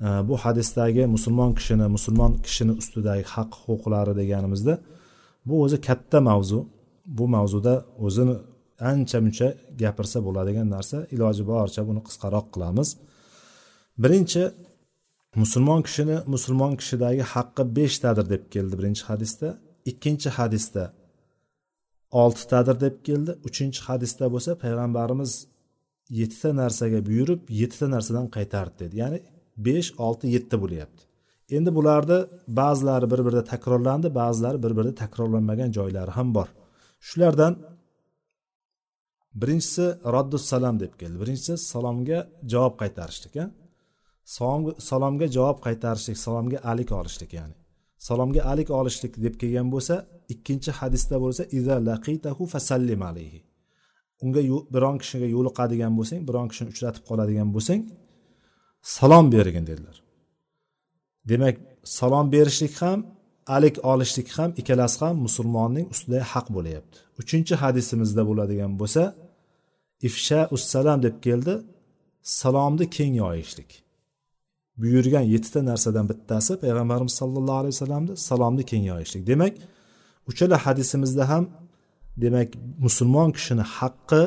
[0.00, 4.74] bu hadisdagi musulmon kishini musulmon kishini ustidagi haq huquqlari deganimizda
[5.48, 6.60] bu o'zi katta mavzu.
[7.18, 7.74] Bu mavzuda
[8.06, 8.36] o'zini
[8.90, 9.48] ancha muncha
[9.82, 10.96] gapirsa bo'ladigan narsa.
[11.14, 12.88] Iloji boricha buni qisqaroq qilamiz.
[14.02, 14.42] Birinchi
[15.42, 19.48] musulmon kishini musulmon kishidagi haqqi beshtadir deb keldi birinchi hadisda.
[19.90, 20.84] Ikkinchi hadisda
[22.22, 23.32] oltitadir deb keldi.
[23.48, 25.32] Uchinchi hadisda bo'lsa payg'ambarimiz
[26.20, 28.94] yettita narsaga buyurib yettita narsadan qaytardi dedi.
[29.02, 29.18] Ya'ni
[29.56, 31.02] besh olti yetti bo'lyapti.
[31.56, 32.18] Endi bularni
[32.60, 36.48] ba'zilari bir birida takrorlandi ba'zilari bir birida takrorlanmagan joylari ham bor.
[37.08, 37.54] Shulardan
[39.40, 41.16] birinchisi roddus salom deb keldi.
[41.22, 42.18] Birinchisi salomga
[42.52, 43.46] javob qaytarishlik a
[44.90, 47.54] salomga javob qaytarishlik salomga alik olishlik ya'ni.
[48.08, 49.94] Salomga alik olishlik deb kelgan bo'lsa
[50.34, 53.40] ikkinchi hadisda bo'lsa iza laqitahu fasallim alayhi.
[54.22, 54.40] Unga
[54.74, 57.80] biron kishiga yo'liqadigan bo'lsang biron kishini uchratib qoladigan bo'lsang
[58.86, 59.96] salom bergin dedilar.
[61.28, 62.98] Demak salom berishlik ham
[63.46, 66.96] alik olishlik ham ikkalasi ham musulmonning ustida haq bo'lyapti.
[67.20, 69.02] Uchinchi hadisimizda bo'ladigan bo'lsa
[70.08, 71.54] ifsha ussalam deb keldi.
[72.40, 73.70] Salomni keng yoyishlik.
[74.80, 79.22] Buyurgan yettita narsadan bittasi payg'ambarimiz sollallohu alayhi vasallamni salomni keng yoyishlik.
[79.30, 79.54] Demak
[80.30, 81.44] uchala hadisimizda ham
[82.24, 82.48] demak
[82.84, 84.22] musulmon kishini haqqi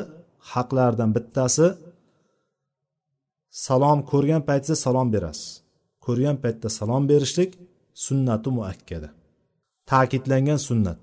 [0.52, 1.66] haqlaridan bittasi
[3.50, 5.62] salom ko'rgan paytda salom berasiz.
[6.06, 7.50] Ko'rgan paytda salom berishlik
[7.94, 9.08] sunnati muakkada.
[9.86, 10.98] Ta'kidlangan sunnat.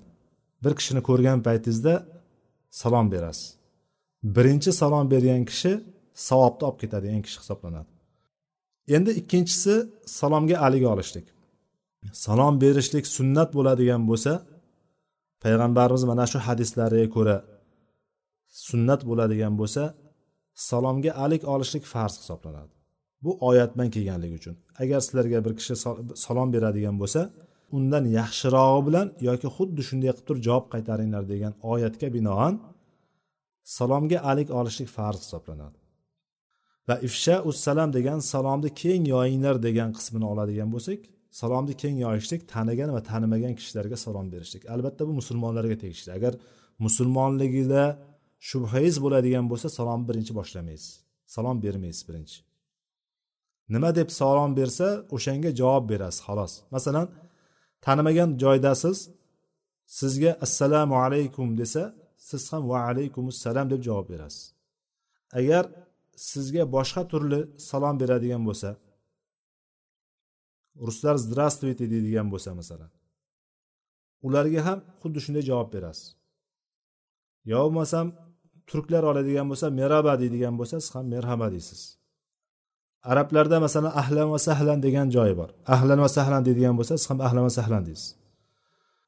[0.63, 1.93] Bir kishini ko'rgan paytingizda
[2.81, 3.55] salom berasiz.
[4.23, 5.71] Birinchi salom bergan kishi
[6.27, 7.89] savobni olib ketadigan kishi hisoblanadi.
[8.95, 9.73] Endi ikkinchisi
[10.05, 11.27] salomga aliga olishlik.
[12.25, 14.33] Salom berishlik sunnat bo'ladigan bo'lsa
[15.43, 17.37] payg'ambarimiz mana shu hadislariga ko'ra
[18.67, 19.83] sunnat bo'ladigan bo'lsa
[20.57, 22.73] salomga alik olishlik farz hisoblanadi.
[23.23, 24.55] Bu oyatdan kelganligi uchun.
[24.81, 25.75] Agar sizlarga bir kishi
[26.25, 27.21] salom beradigan bo'lsa
[27.77, 32.53] undan yaxshirog'i bilan yoki xuddi shunday qilib turib javob qaytaringlar degan oyatga binoan
[33.77, 35.77] salomga alik olishlik farz hisoblanadi.
[36.87, 40.99] Va ifsha ussalam degan salomni keng yoyinglar degan qismini oladigan bo'lsak
[41.41, 44.63] salomni keng yoyishlik tanigan va tanimagan kishilarga salom berishlik.
[44.73, 46.09] Albatta bu musulmonlarga tegishli.
[46.17, 46.33] Agar
[46.85, 47.83] musulmonligida
[48.49, 50.91] shubhangiz bo'ladigan bo'lsa salomni birinchi boshlamaysiz.
[51.35, 52.37] Salom bermaysiz birinchi.
[53.73, 56.53] Nima deb salom bersa o'shanga javob berasiz xolos.
[56.75, 57.07] Masalan
[57.85, 58.97] tanimagan joydasiz
[59.99, 61.83] sizga assalomu alaykum desa
[62.29, 64.43] siz ham va alaykumussalom deb javob berasiz.
[65.39, 65.63] Agar
[66.31, 68.69] sizga boshqa turli salom beradigan bo'lsa
[70.87, 72.91] ruslar здравствуйте deydigan bo'lsa masalan
[74.27, 76.05] ularga ham xuddi shunday javob berasiz.
[77.51, 78.07] Yo bo'lmasam
[78.69, 81.81] turklar oladigan bo'lsa meraba deydigan bo'lsa siz ham merhaba deysiz.
[83.11, 85.49] Arablarda masalan ahlan va sahlan degan joyi bor.
[85.75, 88.09] Ahlan va sahlan deydigan bo'lsa siz ham ahlan va sahlan deysiz.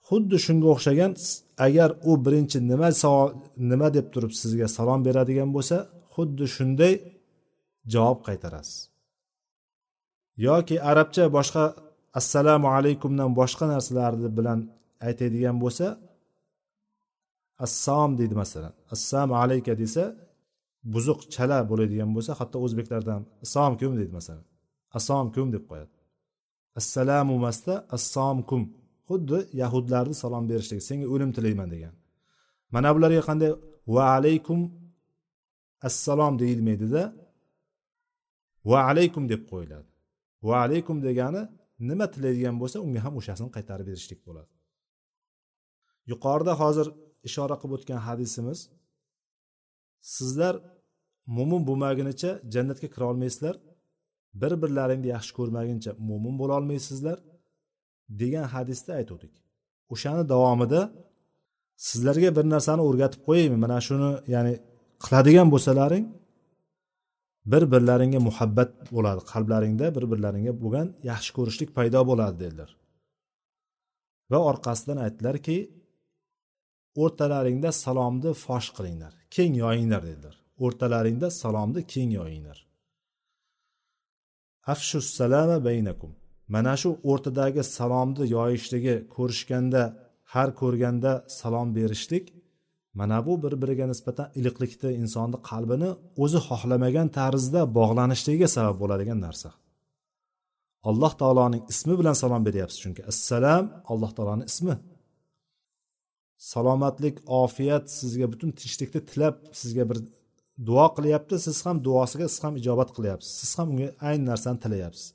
[0.08, 1.12] Xuddi shunga o'xshagan
[1.66, 2.90] agar u birinchi nima
[3.72, 5.78] nima deb turib sizga salom beradigan bo'lsa
[6.16, 6.94] xuddi shunday
[7.94, 8.78] javob qaytarasiz.
[10.48, 11.64] Yoki arabcha boshqa
[12.20, 14.60] assalomu alaykumdan boshqa narsalarni bilan
[15.08, 15.86] aytadigan bo'lsa
[17.66, 18.74] assalom deydi masalan.
[18.94, 20.04] Assalomu alayka desa
[20.94, 24.46] buzuq chala bo'ladigan bo'lsa hatto o'zbeklarda ham deydi masalan.
[24.98, 25.94] Assalomu deb qo'yadi.
[26.80, 28.44] Assalomu masda assalomu
[29.10, 31.94] xuddi yahudlarni salom berishlik senga o'lim tilayman degan.
[32.74, 33.52] Mana bularga qanday
[33.96, 34.60] va alaykum
[35.88, 37.02] assalom deyilmaydida
[38.70, 39.90] va alaykum deb qo'yiladi.
[40.48, 41.42] Va alaykum degani
[41.90, 44.52] nima tilaydigan bo'lsa unga ham o'shasini qaytarib berishlik bo'ladi.
[46.12, 46.88] Yuqorida hozir
[47.28, 48.60] ishora qilib o'tgan hadisimiz
[50.16, 50.56] sizlar
[51.38, 53.56] mo'min bo'lmagunicha jannatga kira olmaysizlar
[54.42, 57.18] bir birlaringni yaxshi ko'rmaguncha mo'min bo'lolmaysizlar
[58.22, 59.34] degan hadisda aytuvdik
[59.94, 60.82] o'shani davomida
[61.88, 63.58] sizlarga bir narsani o'rgatib qo'yaymi?
[63.66, 64.54] Mana shuni ya'ni
[65.04, 66.06] qiladigan bo'lsalaring
[67.52, 72.70] bir birlaringga muhabbat bo'ladi qalblaringda bir birlaringga bo'lgan yaxshi ko'rishlik paydo bo'ladi dedilar.
[74.32, 75.58] Va orqasidan aytdilarki
[77.04, 80.36] o'rtalaringda salomni fosh qilinglar keng yoyinglar dedilar.
[80.66, 82.58] O'rtalaringda salomni keng yoyinglar.
[84.74, 86.12] Afshu salama baynakum.
[86.54, 89.84] Mana shu o'rtadagi salomni yoyishligi ko'rishganda
[90.34, 92.26] har ko'rganda salom berishlik
[93.00, 95.90] mana bu bir biriga nisbatan iliqlikni insonni qalbini
[96.24, 99.50] o'zi xohlamagan tarzda bog'lanishligiga sabab bo'ladigan narsa.
[100.90, 103.02] Alloh taoloning ismi bilan salom beryapsiz chunki.
[103.12, 104.76] Assalom alloh taoloni ismi.
[106.40, 109.98] Salomatlik ofiyat sizga butun tinchlikni tilab sizga bir
[110.66, 111.40] duo qilyapti.
[111.40, 113.32] Siz ham duosiga siz ham ijobat qilyapsiz.
[113.42, 115.08] Siz ham unga ayni narsani tilayapsiz.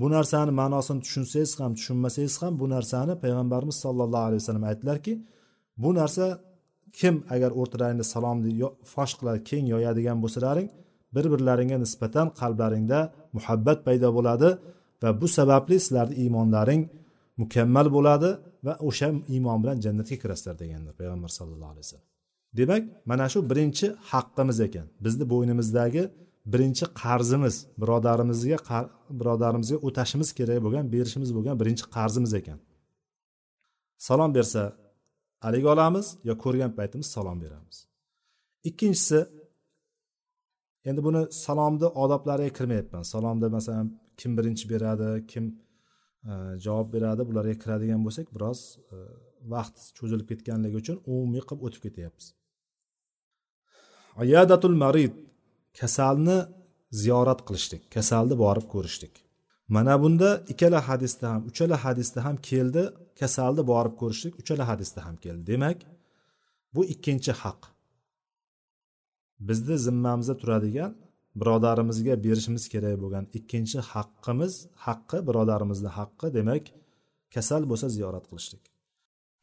[0.00, 5.12] Bu narsani ma'nosini tushunsangiz ham tushunmasangiz ham bu narsani payg'ambarimiz sollallohu alayhi vasallam aytdilarki
[5.82, 6.24] bu narsa
[6.98, 8.50] kim agar o'rtalaringda salomni
[8.94, 10.68] fosh qiladi keng yoyadigan bo'lsalaring
[11.14, 12.98] bir birlaringga nisbatan qalblaringda
[13.36, 14.48] muhabbat paydo bo'ladi
[15.02, 16.82] va bu sababli sizlarni iymonlaring
[17.42, 18.30] mukammal bo'ladi
[18.66, 22.08] va o'sha iymon bilan jannatga kirasizlar deganlar payg'ambar sallallohu alayhi vasallam.
[22.58, 24.86] Demak mana shu birinchi haqqimiz ekan.
[25.04, 26.02] Bizni bo'ynimizdagi
[26.52, 28.58] birinchi qarzimiz birodarimizga
[29.20, 32.58] birodarimizga o'tashimiz kerak bo'lgan berishimiz bo'lgan birinchi qarzimiz ekan.
[34.06, 34.62] Salom bersa
[35.44, 37.76] haligi olamiz yo ko'rgan paytimiz salom beramiz?
[38.68, 39.20] Ikkinchisi
[40.88, 43.02] endi buni salomni odoblariga kirmayapman.
[43.14, 43.86] Salomda masalan
[44.20, 45.44] kim birinchi beradi kim
[46.64, 47.22] javob beradi.
[47.28, 48.60] Bularga kiradigan bo'lsak biroz
[48.94, 48.96] e,
[49.54, 52.26] vaqt cho'zilib ketganligi uchun umumiy qilib o'tib ketyapmiz.
[54.22, 55.14] Ayadatul marid.
[55.80, 56.38] Kasalni
[57.02, 59.14] ziyorat qilishlik kasalni borib ko'rishlik.
[59.74, 62.82] Mana bunda ikkala hadisda ham uchala hadisda ham keldi.
[63.20, 65.42] Kasalni borib ko'rishlik uchala hadisda ham keldi.
[65.52, 65.78] Demak
[66.74, 67.60] bu ikkinchi haq.
[69.48, 70.92] Bizni zimmamizda turadigan
[71.40, 74.54] birodarimizga berishimiz kerak bo'lgan ikkinchi haqqimiz
[74.86, 76.64] haqqi birodarimizni haqqi demak
[77.34, 78.64] kasal bo'lsa ziyorat qilishlik.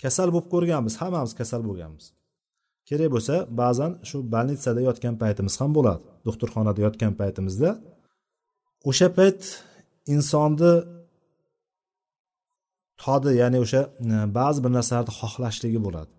[0.04, 2.06] Kasal bo'lib ko'rganmiz hammamiz kasal bo'lganmiz.
[2.90, 7.70] Kerak bo'lsa ba'zan shu больницада yotgan paytimiz ham bo'ladi doktorxonada yotgan paytimizda.
[8.90, 9.42] O'sha payt
[10.16, 10.74] insonni
[13.04, 13.82] todi ya'ni o'sha
[14.14, 16.12] e, ba'zi bir narsalarni xohlashligi bo'ladi.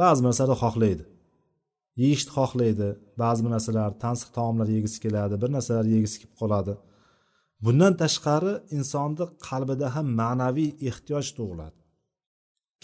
[0.00, 1.04] Ba'zi bir narsalarni xohlaydi.
[2.02, 2.88] Yeyishni xohlaydi.
[3.22, 6.74] Ba'zi bir narsalar tansiq taomlar yegisi keladi bir narsalar yegisi kelib qoladi.
[7.64, 11.78] Bundan tashqari insonni qalbida ham ma'naviy ehtiyoj tug'iladi.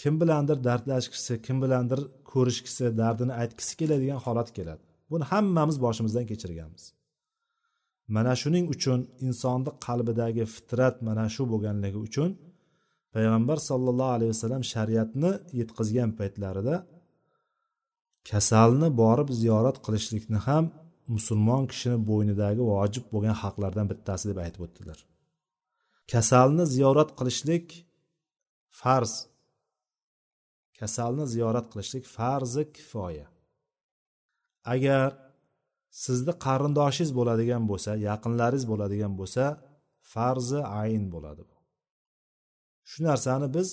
[0.01, 1.99] Kim bilandir dardlashgisi kim bilandir
[2.31, 4.83] ko'rishgisi dardini aytgisi keladigan holat keladi.
[5.11, 6.83] Buni hammamiz boshimizdan kechirganmiz.
[8.15, 12.29] Mana shuning uchun insonni qalbidagi fitrat mana shu bo'lganligi uchun
[13.15, 16.75] payg'ambar sollallohu alayhi vasallam shariatni yetkazgan paytlarida
[18.31, 20.65] kasalni borib ziyorat qilishlikni ham
[21.15, 24.99] musulmon kishini bo'ynidagi vojib bo'lgan haqlardan bittasi deb aytib o'tdilar.
[26.11, 27.65] Kasalni ziyorat qilishlik
[28.79, 29.13] farz.
[30.79, 33.27] Kasalni ziyorat qilishlik farzi kifoya.
[34.73, 35.07] Agar
[36.03, 39.43] sizni qarindoshingiz bo'ladigan bo'lsa yaqinlaringiz bo'ladigan bo'lsa
[40.13, 41.57] farzi ayn bo'ladi bu.
[42.89, 43.67] Shu narsani biz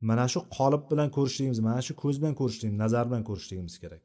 [0.00, 4.02] mana shu qolip bilan ko'rishligimiz mana shu ko'z bilan ko'rishligimiz nazar bilan ko'rishligimiz kerak.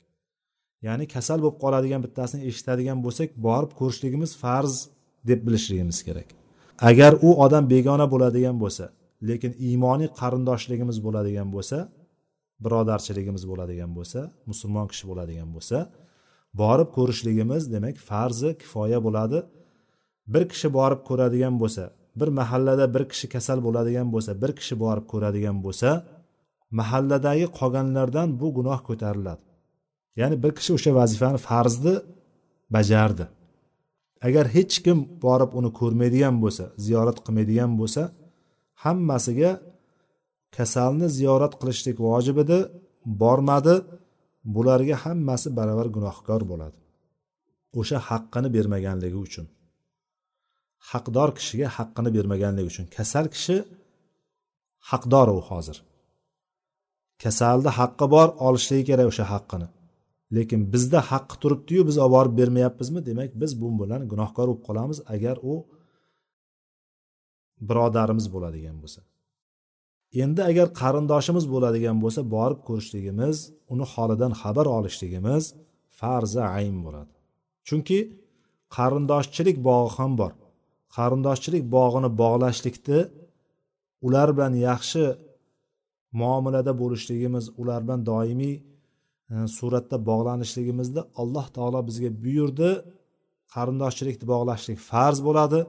[0.87, 4.73] Ya'ni kasal bo'lib qoladigan bittasini eshitadigan bo'lsak borib ko'rishligimiz farz
[5.29, 6.27] deb bilishligimiz kerak.
[6.89, 8.85] Agar u odam begona bo'ladigan bo'lsa
[9.29, 11.77] lekin iymoniy qarindoshligimiz bo'ladigan bo'lsa
[12.63, 15.77] birodarchiligimiz bo'ladigan bo'lsa musulmon kishi bo'ladigan bo'lsa
[16.61, 19.39] borib ko'rishligimiz demak farzi kifoya bo'ladi.
[20.33, 21.83] Bir kishi borib ko'radigan bo'lsa
[22.19, 25.89] bir mahallada bir kishi kasal bo'ladigan bo'lsa bir kishi borib ko'radigan bo'lsa
[26.79, 29.43] mahalladagi qolganlardan bu gunoh ko'tariladi.
[30.19, 31.95] Ya'ni bir kishi o'sha vazifani farzni
[32.75, 33.25] bajardi.
[34.27, 38.01] Agar hech kim borib uni ko'rmaydigan bo'lsa ziyorat qilmaydigan bo'lsa
[38.83, 39.51] hammasiga
[40.57, 42.57] kasalni ziyorat qilishlik vojib edi
[43.21, 43.75] bormadi
[44.55, 46.77] bularga hammasi baravar gunohkor bo'ladi.
[47.79, 49.45] O'sha haqqini bermaganligi uchun.
[50.91, 52.85] Haqdor kishiga haqqini bermaganligi uchun.
[52.97, 53.57] Kasal kishi
[54.89, 55.77] haqdor u hozir.
[57.23, 59.67] Kasalni haqqi bor olishligi kerak o'sha haqqini.
[60.35, 62.99] Lekin bizda haqqi turibdiyu biz olib borib bermayapmizmi?
[63.09, 65.53] Demak biz bu bilan gunohkor bo'lib qolamiz agar u
[67.67, 69.01] birodarimiz bo'ladigan bo'lsa.
[70.23, 73.37] Endi agar qarindoshimiz bo'ladigan bo'lsa borib ko'rishligimiz
[73.73, 75.43] uni holidan xabar olishligimiz
[75.99, 77.13] farzi ayn bo'ladi.
[77.67, 77.99] Chunki
[78.75, 80.31] qarindoshchilik bog'i ham bor.
[80.95, 82.99] Qarindoshchilik bog'ini bog'lashlikni
[84.07, 85.03] ular bilan yaxshi
[86.21, 88.55] muomalada bo'lishligimiz ular bilan doimiy
[89.33, 92.69] e, suratda bog'lanishligimizda alloh taolo bizga buyurdi
[93.55, 95.59] qarindoshchilikni bog'lashlik farz bo'ladi.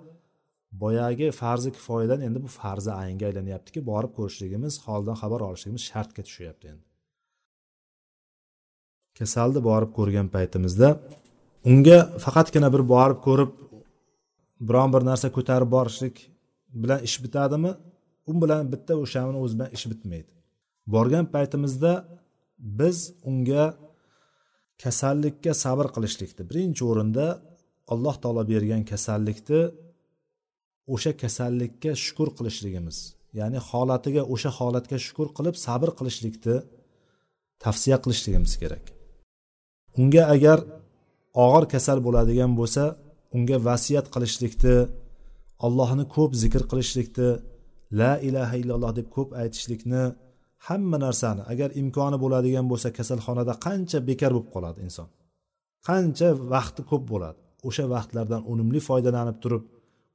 [0.83, 6.67] Boyagi farzi kifoyadan endi bu farzi aynga aylanyaptiki borib ko'rishligimiz holidan xabar olishligimiz shartga tushyapti
[6.73, 6.85] endi.
[9.19, 10.89] Kasalni borib ko'rgan paytimizda
[11.71, 13.51] unga faqatgina bir borib ko'rib
[14.61, 16.17] biron bir narsa ko'tarib borishlik
[16.83, 17.73] bilan ish bitadimi?
[18.31, 20.31] U bilan bitta o'shani o'zi bilan ish bitmaydi.
[20.95, 21.93] Borgan paytimizda
[22.59, 22.99] biz
[23.29, 23.65] unga
[24.83, 27.27] kasallikka sabr qilishlikni birinchi o'rinda
[27.93, 29.61] alloh taolo bergan kasallikni
[30.95, 32.99] o'sha kasallikka shukur qilishligimiz
[33.39, 36.57] ya'ni holatiga o'sha holatga shukur qilib sabr qilishlikni
[37.65, 38.85] tavsiya qilishligimiz kerak.
[40.01, 40.59] Unga agar
[41.45, 42.85] og'ir kasal bo'ladigan bo'lsa
[43.37, 44.77] unga vasiyat qilishlikni
[45.67, 47.29] allohni ko'p zikr qilishlikni
[48.01, 50.03] la ilaha illalloh deb ko'p aytishlikni
[50.69, 55.09] hamma narsani agar imkoni bo'ladigan bo'lsa kasalxonada qancha bekor bo'lib qoladi inson.
[55.89, 57.41] Qancha vaqti ko'p bo'ladi.
[57.69, 59.65] O'sha vaqtlardan unumli foydalanib turib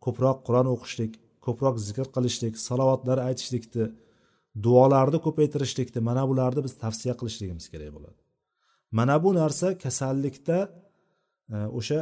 [0.05, 1.13] ko'proq qur'on o'qishlik
[1.45, 3.85] ko'proq zikr qilishlik salovatlar aytishlikni
[4.65, 8.19] duolarni ko'paytirishlikni mana bularni biz tavsiya qilishligimiz kerak bo'ladi.
[8.97, 10.57] Mana bu narsa kasallikda
[11.55, 11.99] e, o'sha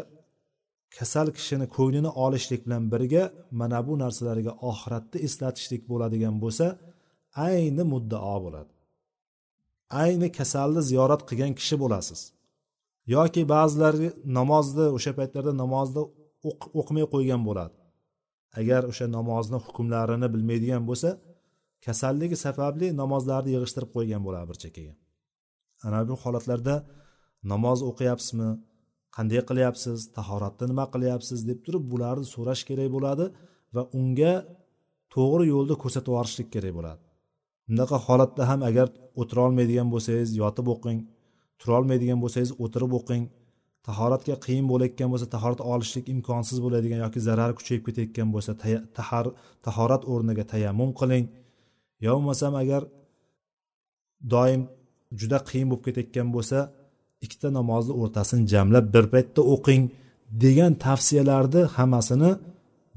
[0.98, 3.24] kasal kishini ko'nglini olishlik bilan birga
[3.60, 6.66] mana bu narsalarga oxiratni eslatishlik bo'ladigan bo'lsa
[7.48, 8.72] ayni muddao bo'ladi.
[10.02, 12.20] Ayni kasalni ziyorat qilgan kishi bo'lasiz.
[13.16, 13.94] Yoki ba'zilar
[14.38, 16.02] namozni o'sha paytlarda namozni
[16.80, 17.76] o'qimay qo'ygan bo'ladi.
[18.60, 21.10] Agar o'sha namozni hukmlarini bilmaydigan bo'lsa
[21.86, 24.94] kasalligi sababli namozlarni yig'ishtirib qo'ygan bo'ladi bir chekkaga.
[25.86, 26.76] Ana bu holatlarda
[27.52, 28.50] namoz o'qiyapsizmi?
[29.16, 33.26] Qanday qilyapsiz tahoratni nima qilyapsiz deb turib bularni so'rash kerak bo'ladi
[33.76, 34.34] va unga
[35.14, 37.02] to'g'ri yo'lda ko'rsatib yuborishlik kerak bo'ladi.
[37.70, 38.88] Bunaqa holatda ham agar
[39.22, 41.00] o'tirolmaydigan bo'lsangiz yotib o'qing
[41.62, 43.24] turolmaydigan bo'lsangiz o'tirib o'qing.
[43.88, 48.52] Tahoratga qiyin bo'layotgan bo'lsa tahorat olishlik imkonsiz bo'ladigan yoki zarari kuchayib ketayotgan bo'lsa
[49.68, 51.26] tahorat o'rniga tayammum qiling.
[52.06, 52.82] Yo bo'lmasam agar
[54.34, 54.62] doim
[55.20, 56.60] juda qiyin bo'lib ketayotgan bo'lsa
[57.26, 59.84] ikkita namozni o'rtasini jamlab bir paytda o'qing
[60.44, 62.32] degan tavsiyalarni hammasini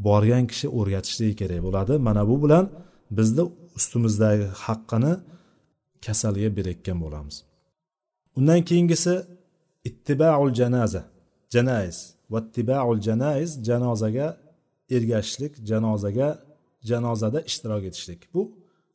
[0.07, 1.93] borgan kishi o'rgatishligi kerak bo'ladi.
[2.07, 2.65] Mana bu bilan
[3.19, 3.43] bizni
[3.79, 5.13] ustimizdagi haqqini
[6.07, 7.37] kasalga berayotgan bo'lamiz.
[8.39, 9.15] Undan keyingisi
[9.89, 11.03] ittibaul janaza.
[11.55, 11.99] Janaiz.
[12.33, 14.27] Va ittibaul janaiz janozaga
[14.97, 16.29] ergashishlik janozaga
[16.91, 18.21] janozada ishtirok etishlik.
[18.35, 18.43] Bu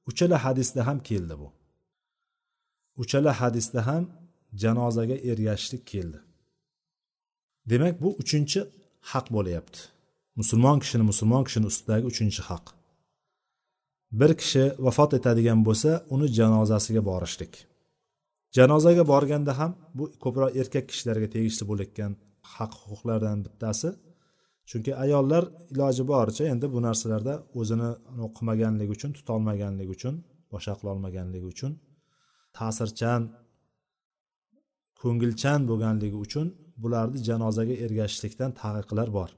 [0.10, 1.48] uchala hadisda ham keldi bu.
[3.02, 4.04] Uchala hadisda ham
[4.54, 6.20] janozaga ergashishlik keldi.
[7.70, 8.60] Demak bu uchinchi
[9.12, 9.80] haq bo'lyapti.
[10.40, 12.66] Musulmon kishini musulmon kishini ustidagi uchinchi haq.
[14.20, 17.54] Bir kishi vafot etadigan bo'lsa uni janozasiga borishlik.
[18.58, 22.12] Janozaga borganda ham bu ko'proq erkak kishilarga tegishli bo'layotgan
[22.56, 23.90] haq huquqlardan bittasi.
[24.70, 25.44] Chunki ayollar
[25.74, 27.90] iloji boricha endi bu narsalarda o'zini
[28.38, 30.16] qilmaganligi uchun tutolmaganligi uchun
[30.54, 31.72] boshqa qilolmaganligi uchun
[32.58, 33.22] ta'sirchan
[35.02, 36.48] ko'ngilchan bo'lganligi uchun
[36.84, 39.30] bularni janozaga ergashishlikdan taqiqlar bor.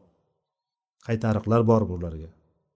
[1.08, 2.30] Qaytariqlar bor bularga.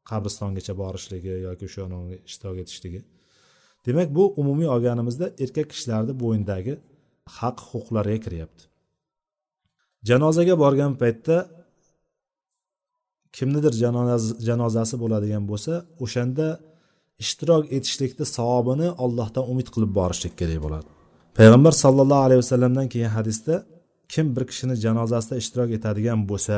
[0.09, 1.83] Qabristongacha borishligi yoki o'sha
[2.29, 3.01] ishtirok etishligi.
[3.85, 6.73] Demak bu umumiy olganimizda erkak kishilarni bo'yindagi
[7.37, 8.63] haq huquqlarga kiryapti.
[10.09, 11.37] Janozaga borgan paytda
[13.37, 13.73] kimnidir
[14.49, 15.73] janozasi bo'ladigan bo'lsa
[16.05, 16.47] o'shanda
[17.23, 20.89] ishtirok etishlikni savobini allohdan umid qilib borishlik kerak bo'ladi.
[21.37, 23.55] Payg'ambar sollallohu alayhi vasallamdan kelgan hadisda
[24.13, 26.57] kim bir kishini janozasida ishtirok etadigan bo'lsa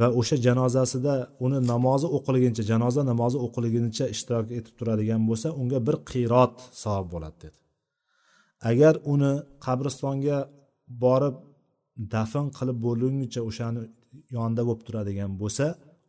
[0.00, 1.14] va o'sha janozasida
[1.44, 7.36] uni namozi o'qilguncha janoza namozi o'qilgunicha ishtirok etib turadigan bo'lsa unga bir qirot savob bo'ladi
[7.44, 7.58] dedi.
[8.70, 9.32] Agar uni
[9.66, 10.38] qabristonga
[11.04, 11.36] borib
[12.14, 13.80] dafn qilib bo'lguncha o'shani
[14.36, 15.66] yonida bo'lib turadigan bo'lsa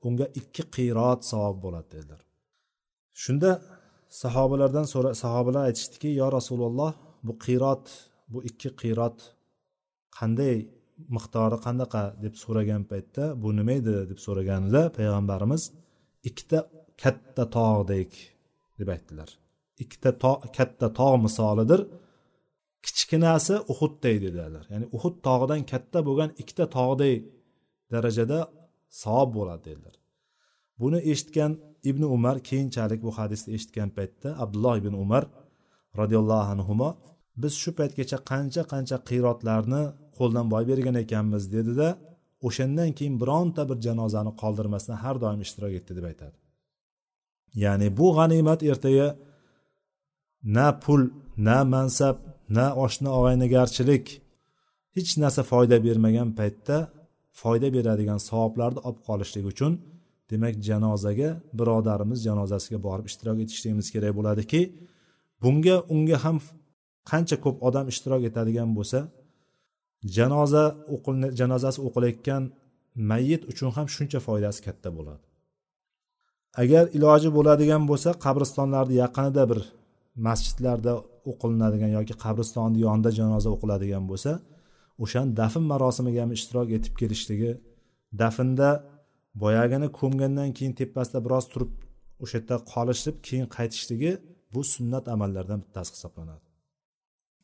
[0.07, 2.21] unga ikki qirot savob bo'ladi dedilar.
[3.23, 3.51] Shunda
[4.23, 6.91] sahobalardan so'ra sahobalar aytishdiki yo rasululloh
[7.25, 7.85] bu qirot
[8.31, 9.17] bu ikki qirot
[10.17, 10.55] qanday
[11.15, 15.63] miqdori qanaqa deb so'ragan paytda bu nima edi deb so'raganida payg'ambarimiz
[16.29, 16.59] ikkita
[17.03, 18.11] katta tog'dek
[18.79, 19.29] deb aytdilar.
[19.83, 21.81] Ikkita tog' katta tog' misolidir.
[22.85, 24.63] Kichkinasi uhudday dedilar.
[24.71, 27.13] Ya'ni uhud tog'idan katta bo'lgan ikkita tog'day
[27.93, 28.39] darajada
[29.01, 29.95] savob bo'ladi dedilar.
[30.81, 31.51] Buni eshitgan
[31.89, 35.23] ibn umar keyinchalik bu hadisni eshitgan paytda abdulloh ibn umar
[35.99, 36.73] roziyallohu anhu
[37.41, 39.83] biz shu paytgacha qancha qancha qiyrotlarni
[40.17, 41.87] qo'ldan boy bergan ekanmiz dedida
[42.47, 46.37] o'shandan keyin bironta bir janozani qoldirmasdan har doim ishtirok etdi deb aytadi.
[47.63, 49.07] Ya'ni bu g'animat ertaga
[50.55, 51.01] na pul
[51.47, 52.15] na mansab
[52.57, 54.05] na oshna og'aynigarchilik
[54.95, 56.77] hech narsa foyda bermagan paytda
[57.41, 59.73] foyda beradigan savoblarni olib qolishlik uchun
[60.31, 61.29] demak janozaga
[61.59, 64.61] birodarimiz janozasiga borib ishtirok etishligimiz kerak bo'ladiki.
[65.43, 66.37] Bunga unga ham
[67.09, 68.99] qancha ko'p odam ishtirok etadigan bo'lsa
[70.17, 70.63] janoza
[71.39, 72.43] janozasi o'qilayotgan
[73.11, 75.23] mayyit uchun ham shuncha foydasi katta bo'ladi.
[76.61, 79.59] Agar iloji bo'ladigan bo'lsa qabristonlarni yaqinida bir
[80.27, 80.93] masjidlarda
[81.31, 84.31] o'qilinadigan yoki qabristonni yonida janoza o'qiladigan bo'lsa
[85.03, 87.51] o'shani dafn marosimiga ham ishtirok etib kelishligi
[88.21, 88.69] dafnda
[89.43, 91.71] boyagini ko'mgandan keyin tepasida biroz turib
[92.23, 94.11] o'sha yerda qolishib keyin qaytishligi
[94.53, 96.44] bu sunnat amallardan bittasi hisoblanadi.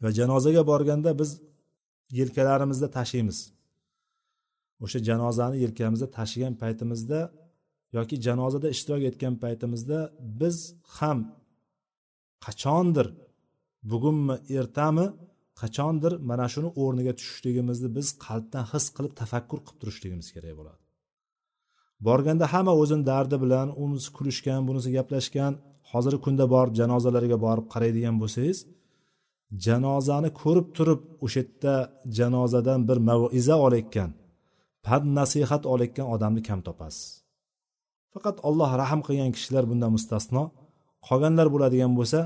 [0.01, 1.29] Va janozaga borganda biz
[2.19, 3.39] yelkalarimizda tashiymiz.
[4.83, 7.19] O'sha janozani yelkamizda tashigan paytimizda
[7.97, 9.99] yoki janozada ishtirok etgan paytimizda
[10.41, 10.57] biz
[10.97, 11.19] ham
[12.45, 13.07] qachondir
[13.91, 15.05] bugunmi ertami
[15.61, 20.81] qachondir mana shuni o'rniga tushishligimizni biz qalbdan his qilib tafakkur qilib turishligimiz kerak bo'ladi.
[22.07, 25.53] Borganda hamma o'zini dardi bilan unisi kulishgan bunisi gaplashgan
[25.91, 28.57] hozirgi kunda borib janozalarga borib qaraydigan bo'lsangiz
[29.65, 31.75] janozani ko'rib turib o'sha yerda
[32.17, 34.09] janozadan bir maviza olayotgan
[34.85, 37.05] pand nasihat olayotgan odamni kam topasiz.
[38.13, 40.43] Faqat alloh rahm qilgan kishilar bundan mustasno.
[41.07, 42.19] Qolganlar bo'ladigan bo'lsa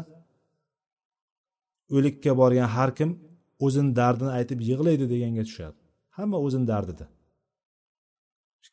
[1.95, 3.09] o'likka borgan har kim
[3.65, 5.77] o'zini dardini aytib yig'laydi deganga tushadi.
[6.17, 7.05] Hamma o'zini dardida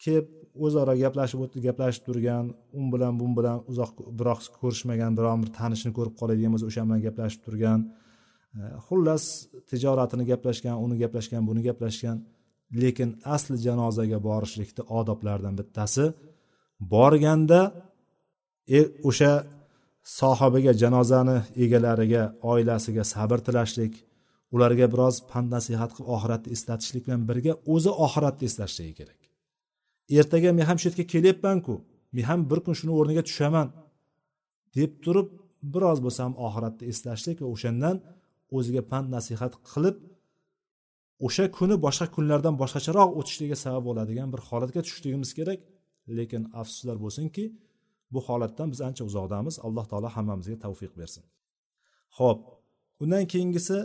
[0.04, 0.26] kelib
[0.66, 2.44] o'zaro gaplashib gaplashib turgan
[2.78, 7.00] u bilan bu bilan uzoq biroq ko'rishmagan biron bir tanishini ko'rib qoladigan bo'lsa o'sha bilan
[7.06, 7.80] gaplashib turgan
[8.60, 9.24] E, xullas
[9.70, 12.18] tijoratini gaplashgan uni gaplashgan buni gaplashgan.
[12.82, 16.04] Lekin asli janozaga borishlikni odoblaridan bittasi
[16.94, 17.60] borganda
[18.76, 19.32] e, o'sha
[20.18, 22.22] sohibiga janozani egalariga
[22.52, 23.94] oilasiga sabr tilashlik
[24.54, 29.20] ularga biroz pand nasihat qilib oxiratni eslatishlik bilan birga o'zi oxiratni eslashligi kerak.
[30.18, 31.74] Ertaga men ham shu yerga kelyapmanku
[32.14, 33.68] men ham bir kun shuni o'rniga tushaman
[34.76, 35.28] deb turib
[35.74, 37.96] biroz bo'lsa ham oxiratni eslashlik va o'shandan
[38.56, 39.96] o'ziga pand nasihat qilib
[41.26, 45.60] o'sha kuni boshqa kunlardan boshqacharoq o'tishiga sabab bo'ladigan bir holatga tushishligimiz kerak.
[46.18, 47.44] Lekin afsuslar bo'lsinki
[48.12, 49.54] bu holatdan biz ancha uzoqdamiz.
[49.66, 51.22] Alloh taolo hammamizga tavfiq bersin.
[52.18, 52.40] Ho'p
[53.02, 53.78] undan keyingisi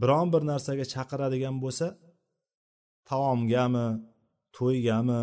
[0.00, 1.86] biron bir narsaga chaqiradigan bo'lsa
[3.10, 3.88] taomgami
[4.56, 5.22] to'ygami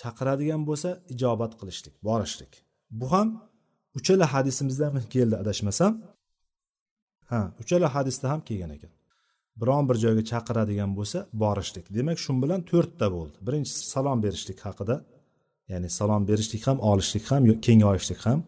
[0.00, 2.52] chaqiradigan bo'lsa ijobat qilishlik borishlik.
[3.00, 3.28] Bu ham
[3.98, 5.92] uchala hadisimizda keldi adashmasam.
[7.30, 8.92] Ha uchala hadisda ham kelgan ekan.
[9.60, 11.86] Biron bir joyga chaqiradigan bo'lsa borishlik.
[11.96, 13.36] Demak shu bilan to'rtta bo'ldi.
[13.46, 14.96] Birinchisi salom berishlik haqida
[15.72, 18.40] ya'ni salom berishlik ham olishlik ham kengoyishlik ham.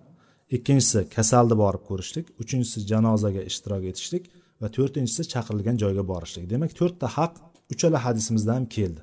[0.56, 2.26] Ikkinchisi kasalni borib ko'rishlik.
[2.42, 4.24] Uchinchisi janozaga ishtirok etishlik
[4.60, 6.44] va to'rtinchisi chaqirilgan joyga borishlik.
[6.52, 7.32] Demak to'rtta haq
[7.72, 9.02] uchala hadisimizda ham keldi.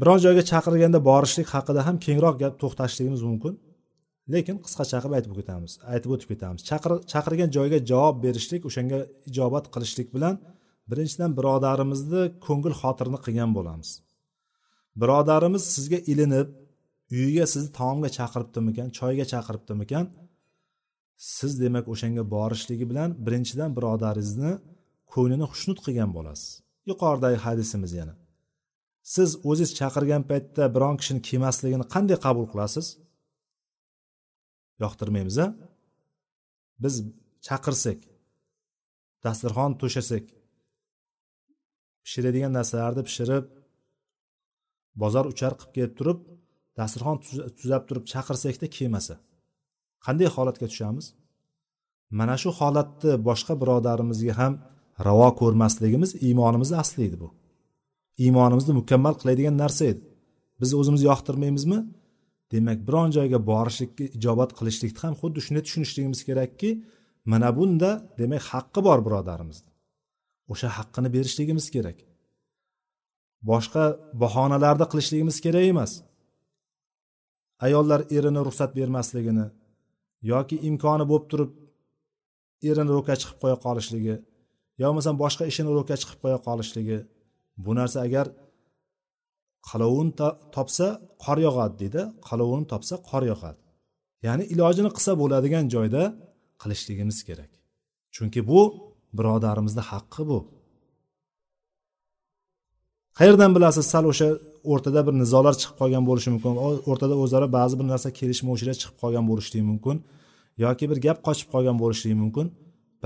[0.00, 3.54] Biron joyga chaqirganda borishlik haqida ham kengroq gap to'xtashligimiz mumkin.
[4.34, 6.60] Lekin qisqacha qilib aytib ketamiz aytib o'tib ketamiz.
[7.12, 8.98] Chaqirgan joyga javob berishlik o'shanga
[9.30, 10.34] ijobat qilishlik bilan
[10.90, 13.90] birinchidan birodarimizni ko'ngil xotirini qilgan bo'lamiz.
[15.02, 16.48] Birodarimiz sizga ilinib
[17.16, 20.04] uyiga sizni taomga chaqiribdimikan choyga chaqiribdimikan
[21.36, 24.52] siz demak o'shanga borishligi bilan birinchidan birodaringizni
[25.12, 26.48] ko'nglini xushnud qilgan bo'lasiz.
[26.90, 28.14] Yuqoridagi hadisimiz yana.
[29.14, 32.86] Siz o'ziz chaqirgan paytda biron kishini kelmasligini qanday qabul qilasiz?
[34.84, 35.46] Yoqtirmaymiz a?
[36.82, 36.94] Biz
[37.46, 38.00] chaqirsak
[39.24, 40.24] dasturxon to'shasak
[42.04, 43.46] pishiradigan narsalarni pishirib
[45.02, 46.18] bozor uchar qilib kelib turib
[46.78, 47.16] dasturxon
[47.60, 49.14] tuzab turib chaqirsakda kelmasa
[50.06, 51.06] qanday holatga tushamiz?
[52.18, 54.52] Mana shu holatni boshqa birodarimizga ham
[55.06, 57.28] ravo ko'rmasligimiz iymonimizni asli edi bu.
[58.24, 60.02] Iymonimizni mukammal qiladigan narsa edi.
[60.60, 61.78] Biz o'zimiz yoqtirmaymizmi?
[62.52, 66.70] Demak biron joyga borishlikka ijobat qilishlikni ham xuddi shunday tushunishligimiz kerakki
[67.32, 67.90] mana bunda
[68.20, 69.70] demak haqqi bor birodarimizni
[70.52, 71.98] o'sha haqqini berishligimiz kerak.
[73.50, 73.84] Boshqa
[74.22, 75.92] bahonalarni qilishligimiz kerak emas.
[77.66, 79.46] Ayollar erini ruxsat bermasligini
[80.32, 81.50] yoki imkoni bo'lib turib
[82.70, 84.16] erini ro'kach qilib qo'ya qolishligi
[84.80, 86.98] yo bo'lmasam boshqa ishini ro'kach qilib qo'ya qolishligi
[87.64, 88.26] bu narsa agar
[89.68, 90.08] qalovun
[90.56, 90.86] topsa
[91.24, 93.60] qor yog'adi deydi qalovun topsa qor yog'adi.
[94.26, 96.02] Ya'ni ilojini qilsa bo'ladigan joyda
[96.62, 97.52] qilishligimiz kerak.
[98.14, 98.60] Chunki bu
[99.18, 100.38] birodarimizni haqqi bu.
[103.18, 104.28] Qayerdan bilasiz sal o'sha
[104.72, 106.52] o'rtada bir nizolar chiqib qolgan bo'lishi mumkin.
[106.90, 109.96] O'rtada o'zaro ba'zi bir narsa kelishmovchilik chiqib qolgan bo'lishligi mumkin
[110.64, 112.46] yoki bir gap qochib qolgan bo'lishligi mumkin.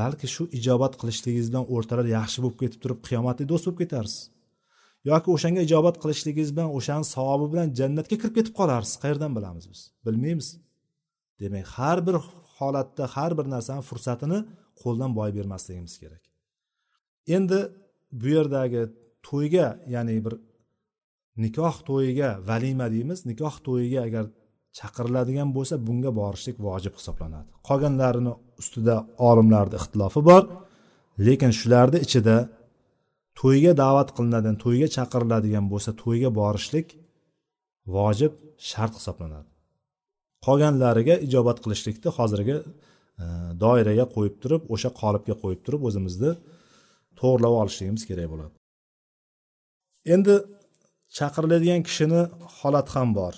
[0.01, 4.21] Balki shu ijobat qilishligingiz bilan o'rtalar yaxshi bo'lib ketib turib qiyomatli do'st bo'lib ketarsiz.
[5.11, 8.97] Yoki o'shanga ijobat qilishligingiz bilan o'shani savobi bilan jannatga kirib ketib qolarsiz.
[9.03, 9.81] Qayerdan bilamiz biz?
[10.07, 10.49] Bilmaymiz.
[11.41, 12.17] Demak har bir
[12.59, 14.39] holatda har bir narsani fursatini
[14.83, 16.23] qo'ldan boy bermasligimiz kerak.
[17.37, 17.59] Endi
[18.21, 18.83] bu yerdagi
[19.29, 20.35] to'yga ya'ni bir
[21.45, 23.19] nikoh to'yiga valima deymiz.
[23.31, 24.25] Nikoh to'yiga agar
[24.79, 27.51] chaqiriladigan bo'lsa bunga borishlik vojib hisoblanadi.
[27.69, 28.97] Qolganlarini ustida
[29.29, 30.43] olimlarni ixtilofi bor.
[31.27, 32.37] Lekin shularni ichida
[33.41, 36.89] to'yga da'vat qilinadigan to'yga chaqiriladigan bo'lsa to'yga borishlik
[37.97, 38.32] vojib
[38.70, 39.49] shart hisoblanadi.
[40.47, 42.64] Qolganlariga ijobat qilishlikni hozirgi e,
[43.62, 46.32] doiraga qo'yib turib o'sha qolipga qo'yib turib o'zimizni
[47.20, 48.55] to'g'irlab olishligimiz kerak bo'ladi.
[50.14, 50.34] Endi
[51.18, 52.22] chaqiriladigan kishini
[52.59, 53.34] holati ham bor.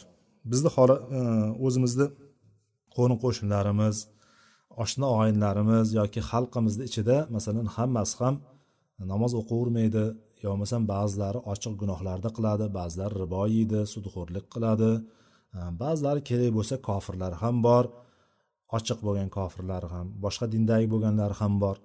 [0.51, 0.71] Bizni
[1.19, 1.21] e,
[1.67, 2.07] o'zimizni
[2.97, 3.97] qo'ni qo'shnilarimiz
[4.83, 8.35] oshna oyinlarimiz yoki xalqimizni ichida masalan hammasi ham
[9.13, 10.05] namoz o'qivermaydi
[10.43, 14.91] yo bo'lmasam ba'zilari ochiq gunohlarni qiladi ba'zilari ribo yeydi sudxo'rlik qiladi.
[15.83, 17.85] Ba'zilari kerak bo'lsa kofirlar ham bor
[18.77, 21.77] ochiq bo'lgan kofirlar ham boshqa dindagi bo'lganlar ham bor.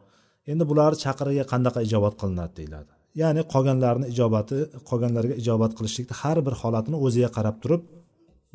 [0.52, 2.92] Endi bularni chaqiriga qanaqa ijobat qilinadi deyiladi.
[3.22, 4.58] Ya'ni qolganlarni ijobati
[4.90, 7.82] qolganlarga ijobat qilishlikni har bir holatini o'ziga qarab turib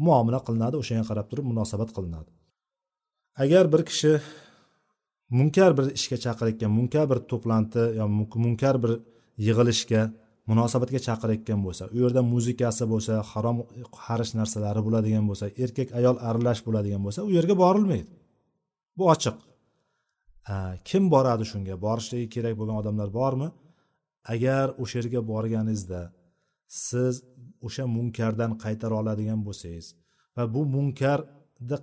[0.06, 2.30] muomala qilinadi o'shanga qarab turib munosabat qilinadi.
[3.42, 4.12] Agar bir kishi
[5.30, 8.08] munkar bir ishga chaqirayotgan munkar bir to'plantı yo
[8.44, 8.92] munkar bir
[9.46, 10.02] yig'ilishga
[10.50, 13.58] munosabatga chaqirayotgan bo'lsa u yerda muzikasi bo'lsa harom
[14.04, 18.12] xarish narsalari bo'ladigan bo'lsa erkak ayol aralash bo'ladigan bo'lsa u yerga borilmaydi.
[18.98, 19.36] Bu ochiq.
[20.88, 21.74] Kim boradi shunga?
[21.86, 23.48] Borishligi kerak bo'lgan odamlar bormi?
[24.34, 26.00] Agar o'sha yerga borganingizda
[26.86, 27.14] siz
[27.66, 29.86] o'sha munkardan qaytara oladigan bo'lsangiz
[30.36, 31.18] va bu munkar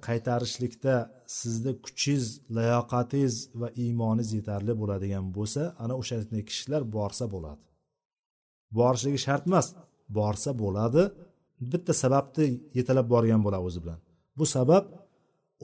[0.07, 0.95] qaytarishlikda
[1.39, 7.61] sizni kuchingiz layoqatingiz va iymoningiz yetarli bo'ladigan bo'lsa ana o'shanday kishilar borsa bo'ladi.
[8.77, 9.67] Borishligi shart emas
[10.17, 11.03] borsa bo'ladi.
[11.71, 12.45] Bitta sababni
[12.77, 13.99] yetalab borgan bo'ladi o'zi bilan.
[14.37, 14.85] Bu sabab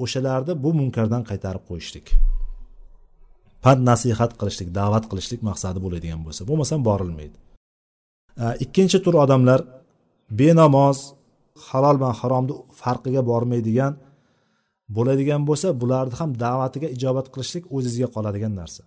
[0.03, 2.05] o'shalarni bu munkardan qaytarib qo'yishlik.
[3.63, 7.37] Pand nasihat qilishlik da'vat qilishlik maqsadi bo'ladigan bo'lsa bo'lmasam borilmaydi.
[8.65, 9.59] Ikkinchi tur odamlar
[10.39, 10.97] benamoz
[11.67, 13.93] halol bilan haromni farqiga bormaydigan
[14.95, 18.83] bo'ladigan bo'lsa bularni ham da'vatiga ijobat qilishlik o'zizga qoladigan narsa.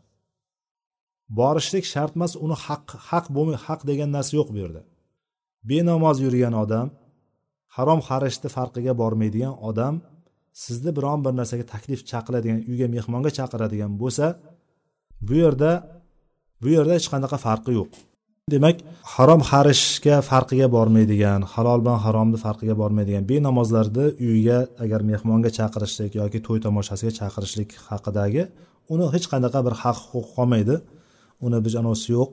[1.38, 4.82] Borishlik shart emas uni haq haq bo'lmay haq degan narsa yo'q bu yerda.
[5.68, 6.86] Benamoz yurgan odam
[7.76, 9.94] harom xarishni farqiga bormaydigan odam
[10.64, 14.26] sizni biron bir narsaga taklif chaqiradigan uyga mehmonga chaqiradigan bo'lsa
[15.26, 15.70] bu yerda
[16.62, 17.92] bu yerda hech qanaqa farqi yo'q.
[18.52, 18.80] Demak
[19.16, 26.38] harom xarishga farqiga bormaydigan halol bilan haromni farqiga bormaydigan benamozlarni uyiga agar mehmonga chaqirishlik yoki
[26.46, 28.42] to'y tomoshasiga chaqirishlik haqidagi
[28.92, 30.76] uni hech qanaqa bir haq huquq qolmaydi.
[31.44, 32.32] Uni anavisi yo'q.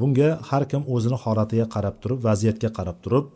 [0.00, 3.26] Bunga har kim o'zini holatiga qarab turib vaziyatga qarab turib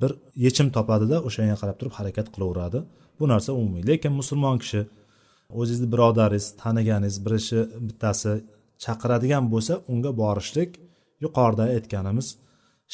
[0.00, 0.10] bir
[0.46, 2.78] yechim topadida o'shanga qarab turib harakat qilaveradi.
[3.18, 3.82] Bu narsa umumiy.
[3.90, 4.80] Lekin musulmon kishi
[5.60, 8.32] o'zingizni birodaringiz taniganingiz bir ishi bittasi
[8.84, 10.70] chaqiradigan bo'lsa unga borishlik
[11.24, 12.28] yuqorida aytganimiz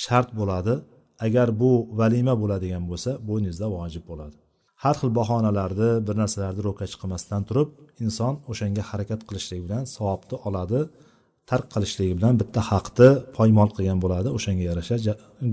[0.05, 0.75] shart bo'ladi.
[1.27, 4.37] Agar bu valima bo'ladigan bo'lsa bo'yningizda vojib bo'ladi.
[4.83, 7.71] Har xil bahonalarni bir narsalarni ro'ka chiqmasdan turib
[8.05, 10.81] inson o'shanga harakat qilishligi bilan savobni oladi
[11.51, 14.97] tark qilishligi bilan bitta haqni poymol qilgan bo'ladi o'shanga yarasha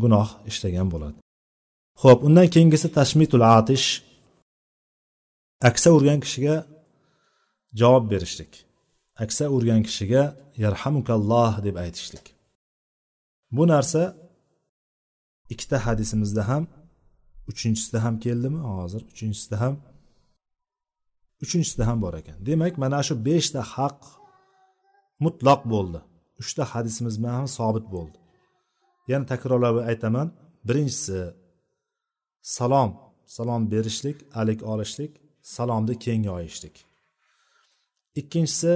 [0.04, 1.18] gunoh ishlagan bo'ladi.
[2.04, 3.88] Ho'p undan keyingisi tashmitul atish.
[5.70, 6.56] Aksa urgan kishiga
[7.80, 8.52] javob berishlik.
[9.24, 10.24] Aksa urgan kishiga
[10.64, 12.26] yarhamukalloh deb aytishlik.
[13.52, 14.18] Bu narsa
[15.50, 16.68] ikkita hadisimizda ham
[17.48, 18.60] uchinchisida ham keldimi?
[18.60, 19.76] Hozir uchinchisida ham
[21.44, 22.36] uchinchisida ham bor ekan.
[22.46, 24.00] Demak mana shu beshta haq
[25.24, 26.00] mutloq bo'ldi.
[26.42, 28.18] Uchta hadisimiz bilan ham sobit bo'ldi.
[29.12, 30.28] Yana takrorlab aytaman.
[30.68, 31.20] Birinchisi
[32.42, 32.92] salom.
[33.38, 35.12] Salom berishlik alik olishlik
[35.56, 36.76] salomni keng yoyishlik
[38.20, 38.72] ikkinchisi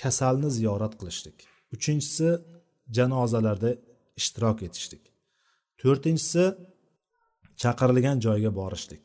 [0.00, 1.38] kasalni ziyorat qilishlik.
[1.74, 2.28] Uchinchisi
[2.96, 3.70] janozalarda
[4.20, 5.04] ishtirok etishlik
[5.84, 6.44] to'rtinchisi
[7.62, 9.04] chaqirilgan joyga borishlik.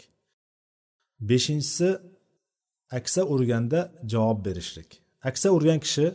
[1.29, 1.89] Beshinchisi
[2.97, 3.79] aksa urganda
[4.13, 4.89] javob berishlik.
[5.29, 6.07] Aksa urgan kishi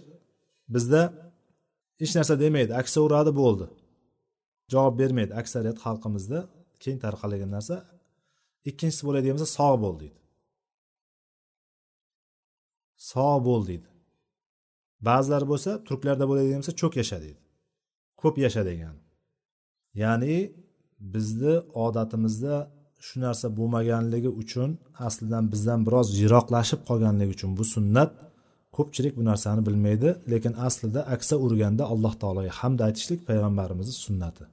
[0.75, 1.03] bizda
[2.01, 2.73] hech narsa demaydi.
[2.83, 3.67] Aksa uradi bo'ldi.
[4.73, 5.33] Javob bermaydi.
[5.41, 6.39] Aksariyat xalqimizda
[6.83, 7.77] keng tarqalgan narsa
[8.71, 10.19] ikkinchisi bo'ladigan bo'lsa sog' bo'l deydi.
[13.11, 13.89] Sog' bo'l deydi.
[15.09, 17.44] Ba'zilar bo'lsa turklarda bo'ladigan bo'lsa cho'k yasha deydi.
[18.25, 18.95] Ko'p yasha degan
[20.03, 20.37] ya'ni
[21.14, 21.55] bizni
[21.85, 22.55] odatimizda
[23.07, 24.70] shu narsa bo'lmaganligi uchun
[25.07, 28.11] aslidan bizdan biroz yiroqlashib qolganligi uchun bu sunnat
[28.77, 34.45] ko'pchilik bu narsani bilmaydi lekin aslida aksa urganda alloh taologa hamd aytishlik payg'ambarimizni sunnati.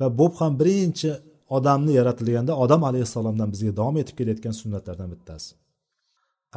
[0.00, 1.10] Va bu ham birinchi
[1.56, 5.50] odamni yaratilganda odam alayhissalomdan bizga davom etib kelayotgan sunnatlardan bittasi.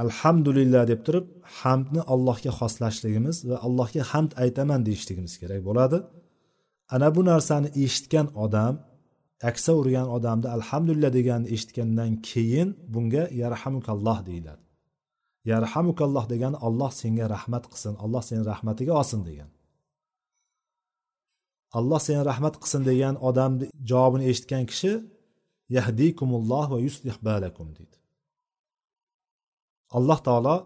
[0.03, 1.25] Alhamdulillah deb turib
[1.59, 5.97] hamdni allohga xoslashligimiz va allohga hamd aytaman deyishligimiz kerak bo'ladi.
[6.93, 8.75] Ana bu narsani eshitgan odam
[9.49, 14.63] aksa urgan odamni alhamdulillah deganini eshitgandan keyin bunga yarhamukalloh deyiladi.
[15.51, 19.49] Yarhamukalloh degani alloh senga rahmat qilsin alloh seni rahmatiga olsin degan.
[21.77, 24.93] Alloh seni rahmat qilsin degan odamni javobini eshitgan kishi
[25.77, 27.97] yahdikumulloh va yuslih balakum deydi.
[29.97, 30.57] Alloh taolo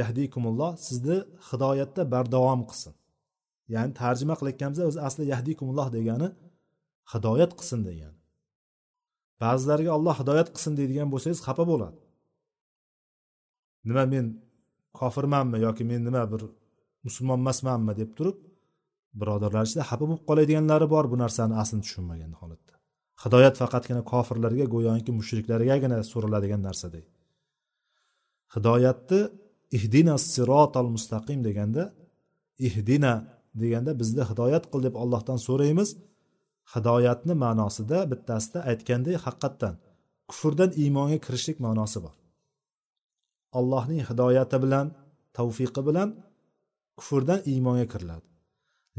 [0.00, 1.18] yahdikumulloh sizni
[1.48, 2.94] hidoyatda bardavom qilsin.
[3.74, 6.28] Ya'ni tarjima qilayotganimizda o'zi asli yahdikumulloh degani
[7.12, 8.18] hidoyat qilsin degani.
[9.42, 11.98] Ba'zilarga olloh hidoyat qilsin deydigan bo'lsangiz xafa bo'ladi.
[13.88, 14.26] Nima men
[15.00, 16.42] kofirmanmi yoki men nima bir
[17.06, 18.38] musulmon emasmanmi deb turib
[19.20, 22.74] birodarlar ichida xafa bo'lib qoladiganlari bor bu narsani aslini tushunmagan holatda.
[23.22, 27.04] Hidoyat faqatgina kofirlarga go'yoki mushriklargagina so'raladigan narsaday
[28.54, 29.20] hidoyatni
[29.76, 31.82] ihdina sirotol mustaqim deganda
[32.68, 33.12] ihdina
[33.60, 35.90] deganda bizni hidoyat qil deb allohdan so'raymiz.
[36.74, 39.74] Hidoyatni ma'nosida bittasida aytgandek haqiqatdan
[40.30, 42.14] kufrdan iymonga kirishlik ma'nosi bor.
[43.58, 44.86] Allohning hidoyati bilan
[45.36, 46.08] tavfiqi bilan
[46.98, 48.26] kufrdan iymonga kiriladi.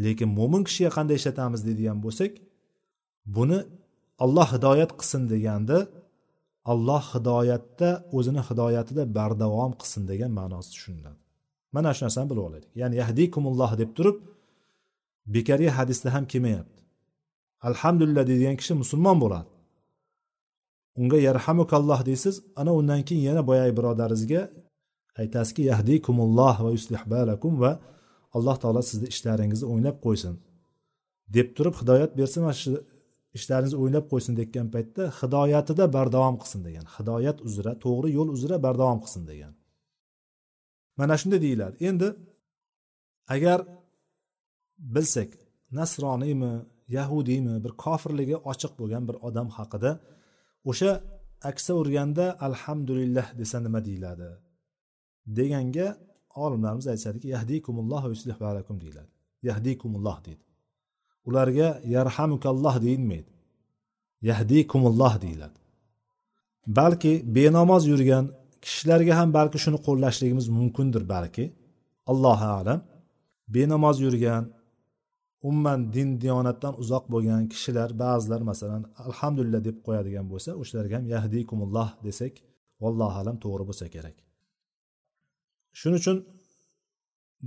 [0.03, 2.31] Lekin mo'min kishiga qanday ishlatamiz deydigan bo'lsak
[3.35, 3.59] buni
[4.23, 5.77] alloh hidoyat qilsin deganda
[6.71, 11.19] alloh hidoyatda o'zini hidoyatida bardavom qilsin degan ma'nosi tushuniladi.
[11.75, 12.71] Mana shu narsani bilib olaylik.
[12.81, 14.17] Ya'ni yahdikumulloh deb turib
[15.25, 16.81] bekorga hadisda ham kelmayapti.
[17.61, 19.49] Alhamdulillah deydigan kishi musulmon bo'ladi.
[20.99, 24.41] Unga yarhamukalloh deysiz ana undan keyin yana boyagi birodaringizga
[25.21, 27.71] aytasizki yahdikumulloh va yuslih balakum va
[28.35, 30.33] alloh taolo sizni ishlaringizni o'ynab qo'ysin.
[31.35, 32.71] Deb turib hidoyat bersin va shu
[33.37, 38.99] ishlaringizni o'ynab qo'ysin degan paytda hidoyatida bardavom qilsin degan hidoyat uzra to'g'ri yo'l uzra bardavom
[39.03, 39.53] qilsin degan.
[40.99, 41.75] Mana shunday deyiladi.
[41.89, 42.07] Endi
[43.35, 43.59] agar
[44.77, 45.29] bilsak
[45.71, 46.53] nasroniymi
[46.87, 49.91] yahudiymi bir kofirligi ochiq bo'lgan bir odam haqida
[50.69, 50.91] o'sha
[51.49, 54.29] aksa urganda alhamdulillah desa nima deyiladi?
[55.37, 55.87] Deganga
[56.43, 59.11] olimlarimiz aytishadiki yahdikumulloh va yuslih balakum deyiladi.
[59.49, 60.43] Yahdikumulloh deydi.
[61.27, 63.31] Ularga yarhamukalloh deyilmaydi.
[64.21, 65.59] Yahdikumulloh deyiladi.
[66.67, 68.25] Balki benamoz yurgan
[68.61, 71.45] kishilarga ham balki shuni qo'llashligimiz mumkindir balki.
[72.11, 72.79] Allohu alam.
[73.55, 74.43] Benamoz yurgan
[75.47, 81.89] umuman din diyonatdan uzoq bo'lgan kishilar ba'zilar masalan alhamdulillah deb qo'yadigan bo'lsa o'shalarga ham yahdikumulloh
[82.07, 82.33] desak
[82.83, 84.17] vallohu alam to'g'ri bo'lsa kerak.
[85.79, 86.17] Shuning uchun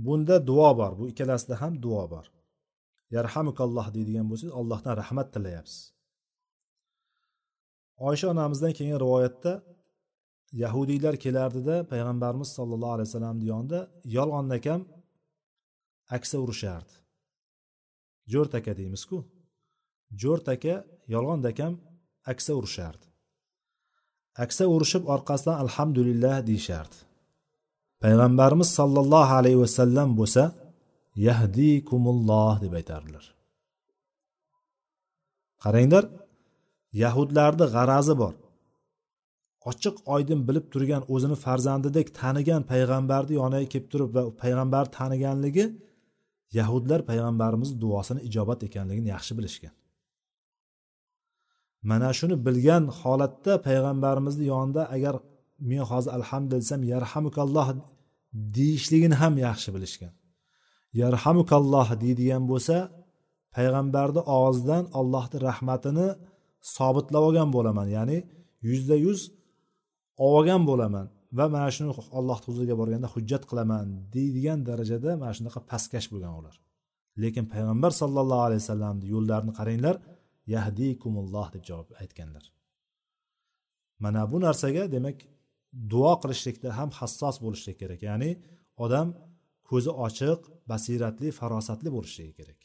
[0.05, 2.25] bunda duo bor bu ikkalasida ham duo bor.
[3.15, 5.81] Yarhamukalloh deydigan bo'lsangiz allohdan rahmat tilayapsiz.
[8.07, 9.53] Oysha onamizdan kelgan rivoyatda
[10.63, 13.79] yahudiylar kelardida payg'ambarimiz sollallohu alayhi vasallamni yonida
[14.17, 14.81] yolg'ondakam
[16.17, 16.93] aksa urishardi
[18.33, 19.17] jo'rt aka deymizku.
[20.21, 20.75] Jo'rt aka
[21.13, 21.73] yolg'on akam
[22.31, 23.05] aksa urishardi.
[24.43, 26.97] Aksa urishib orqasidan alhamdulillah deyishardi.
[28.03, 30.43] Payg'ambarimiz sollallohu alayhi vasallam bo'lsa
[31.27, 33.25] yahdikumulloh deb aytardilar.
[35.63, 36.03] Qaranglar
[37.03, 38.33] yahudlarni g'arazi bor.
[39.69, 45.65] Ochiq oydin bilib turgan o'zini farzandidek tanigan payg'ambarni yoniga kelib turib va payg'ambar taniganligi
[46.57, 49.73] yahudlar payg'ambarimizni duosini ijobat ekanligini yaxshi bilishgan.
[51.89, 55.15] Mana shuni bilgan holatda payg'ambarimizni yonida agar
[55.69, 57.67] men hozir alhamdulillah desam yarhamukalloh
[58.57, 60.13] deyishligini ham yaxshi bilishgan.
[61.01, 62.75] Yarhamukalloh deydigan bo'lsa
[63.55, 66.07] payg'ambarni og'zidan allohni rahmatini
[66.77, 68.17] sobitlab olgan bo'laman ya'ni
[68.69, 69.19] yuzda yuz
[70.29, 71.07] olgan bo'laman.
[71.37, 76.55] Va mana shuni alloh huzuriga borganda hujjat qilaman deydigan darajada mana shunaqa pastkash bo'lgan ular.
[77.23, 79.95] Lekin payg'ambar sollallohu alayhi vasallamni yo'llarini qaranglar
[80.55, 82.45] yahdikumulloh deb javob aytganlar.
[84.03, 85.17] Mana bu narsaga demak
[85.91, 87.99] duo qilishlikda ham hassos bo'lishlik kerak.
[88.09, 88.31] Ya'ni
[88.85, 89.07] odam
[89.69, 90.39] ko'zi ochiq
[90.71, 92.59] basiratli farosatli bo'lishligi kerak.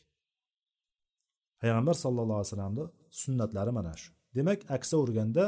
[1.61, 2.85] Payg'ambar sallallohu alayhi vasallamni
[3.23, 4.11] sunnatlari mana shu.
[4.37, 5.45] Demak aksa urganda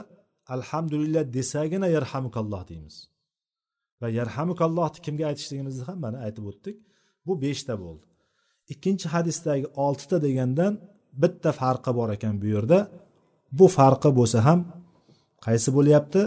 [0.47, 2.97] alhamdulillah desagina yarhamukalloh deymiz.
[4.03, 6.77] Va yarhamukallohni kimga aytishligimizni ham mana aytib o'tdik.
[7.27, 8.07] Bu beshta bo'ldi.
[8.73, 10.73] Ikkinchi hadisdagi oltita degandan
[11.23, 12.79] bitta farqi bor ekan bu yerda.
[13.59, 14.61] Bu farqi bo'lsa ham
[15.47, 16.23] qaysi bo'lyapti?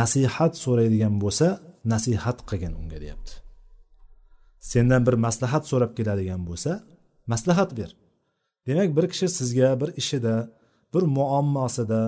[0.00, 1.46] Nasihat so'raydigan bo'lsa
[1.92, 3.34] nasihat qilgin unga deyapti.
[4.70, 6.72] Sendan bir maslahat so'rab keladigan bo'lsa
[7.32, 7.90] maslahat ber.
[8.66, 10.34] Demak bir kishi sizga bir ishida
[10.94, 12.02] bir muammosida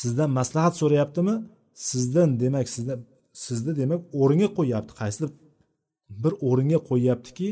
[0.00, 1.36] sizdan maslahat so'rayaptimi?
[1.90, 3.00] Sizdan demak sizdan
[3.44, 4.92] sizni demak o'ringa qo'yyapti.
[5.00, 5.30] Qaysidir
[6.22, 7.48] bir o'ringa qo'yyaptiki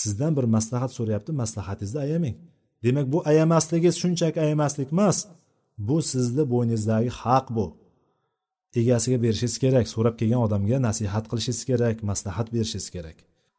[0.00, 1.30] sizdan bir maslahat so'rayapti.
[1.42, 2.36] Maslahatingizni ayamang.
[2.84, 5.18] Demak bu ayamasligingiz shunchaki ayamaslik emas.
[5.88, 7.66] Bu sizni bo'yningizdagi haq bu.
[8.80, 13.16] Egasiga berishingiz kerak so'rab kelgan odamga nasihat qilishingiz kerak maslahat berishingiz kerak.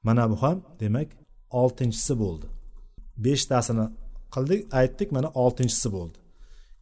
[0.07, 1.09] Mana bu ham demak
[1.61, 2.47] oltinchisi bo'ldi.
[3.25, 3.85] Beshtasini
[4.33, 6.17] qildik aytdik mana oltinchisi bo'ldi.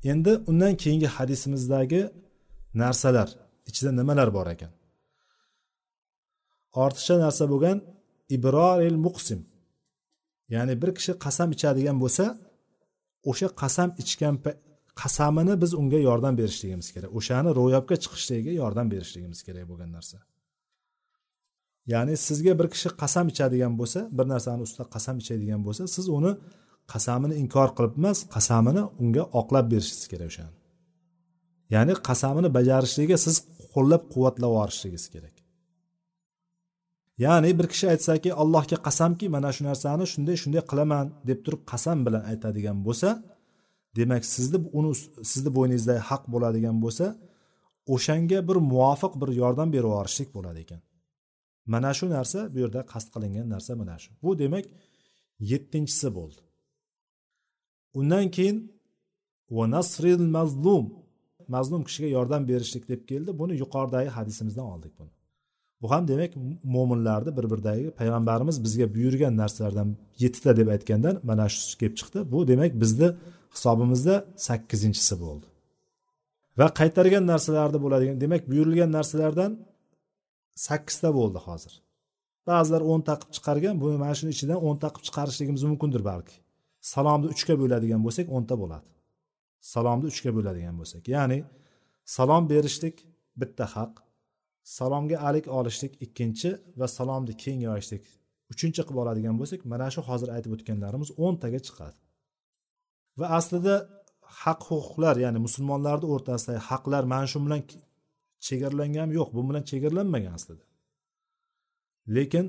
[0.03, 2.01] Endi undan keyingi hadisimizdagi
[2.81, 3.29] narsalar
[3.69, 4.71] ichida nimalar bor ekan?
[6.83, 7.77] Ortiqcha narsa bo'lgan
[8.35, 9.39] ibroril muqsim.
[10.55, 12.25] Ya'ni bir kishi qasam ichadigan bo'lsa
[13.29, 14.35] o'sha qasam ichgan
[15.01, 17.09] qasamini biz unga yordam berishligimiz kerak.
[17.19, 20.17] O'shani ro'yobga chiqishligiga yordam berishligimiz kerak bo'lgan narsa.
[21.93, 26.31] Ya'ni sizga bir kishi qasam ichadigan bo'lsa bir narsani ustida qasam ichadigan bo'lsa siz uni
[26.93, 30.55] qasamini inkor qilib emas qasamini unga oqlab berishingiz kerak o'shani.
[31.75, 33.35] Ya'ni qasamini bajarishligiga siz
[33.73, 35.35] qo'llab quvvatlab yuborishligingiz kerak.
[37.25, 41.97] Ya'ni bir kishi aytsaki allohga qasamki mana shu narsani shunday shunday qilaman deb turib qasam
[42.05, 43.09] bilan aytadigan bo'lsa
[43.97, 44.91] demak sizni uni
[45.31, 47.05] sizni bo'yningizda haq bo'ladigan bo'lsa
[47.93, 50.81] o'shanga bir muvofiq bir yordam berib yuborishlik bo'ladi ekan.
[51.73, 54.09] Mana shu narsa bu yerda qasd qilingan narsa mana shu.
[54.23, 54.65] Bu demak
[55.51, 56.41] yettinchisi bo'ldi.
[57.93, 58.57] Undan keyin
[59.51, 60.85] va nasril mazlum
[61.55, 63.39] mazlum kishiga yordam berishlik deb keldi.
[63.39, 65.11] Buni yuqoridagi hadisimizdan oldik buni.
[65.81, 66.31] Bu ham demak
[66.75, 69.89] mo'minlarni bir biridagi payg'ambarimiz bizga buyurgan narsalardan
[70.23, 72.19] yettita deb aytgandan mana shu kelib chiqdi.
[72.31, 73.09] Bu demak bizni
[73.55, 74.15] hisobimizda
[74.47, 75.47] sakkizinchisi bo'ldi.
[76.59, 79.51] Va qaytargan narsalarni bo'ladigan demak buyurilgan narsalardan
[80.67, 81.73] sakkizta bo'ldi hozir.
[82.47, 86.35] Ba'zilar o'nta qilib chiqargan buni mana shuni ichidan o'nta qilib chiqarishligimiz mumkindir balki.
[86.93, 88.89] Salomni uchga bo'ladigan bo'lsak o'nta bo'ladi.
[89.73, 91.39] Salomni uchga bo'ladigan bo'lsak ya'ni
[92.15, 92.95] salom berishlik
[93.41, 93.91] bitta haq
[94.77, 96.49] salomga alik olishlik ikkinchi
[96.79, 98.03] va salomni keng yoyishlik
[98.53, 101.97] uchinchi qilib oladigan bo'lsak mana shu hozir aytib o'tganlarimiz o'ntaga chiqadi.
[103.19, 103.75] Va aslida
[104.41, 107.61] haq huquqlar ya'ni musulmonlarni o'rtasidagi haqlar mana shu bilan
[108.47, 110.63] chegaralangani yo'q bu bilan chegaralanmagan aslida.
[112.15, 112.45] Lekin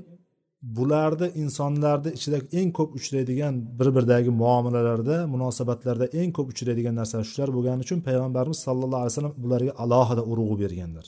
[0.61, 7.49] bularni insonlarni ichida eng ko'p uchraydigan bir biridagi muomalalarda munosabatlarda eng ko'p uchraydigan narsalar shular
[7.57, 11.05] bo'lgani uchun payg'ambarimiz sallallohu alayhi vasallam bularga alohida urg'u berganlar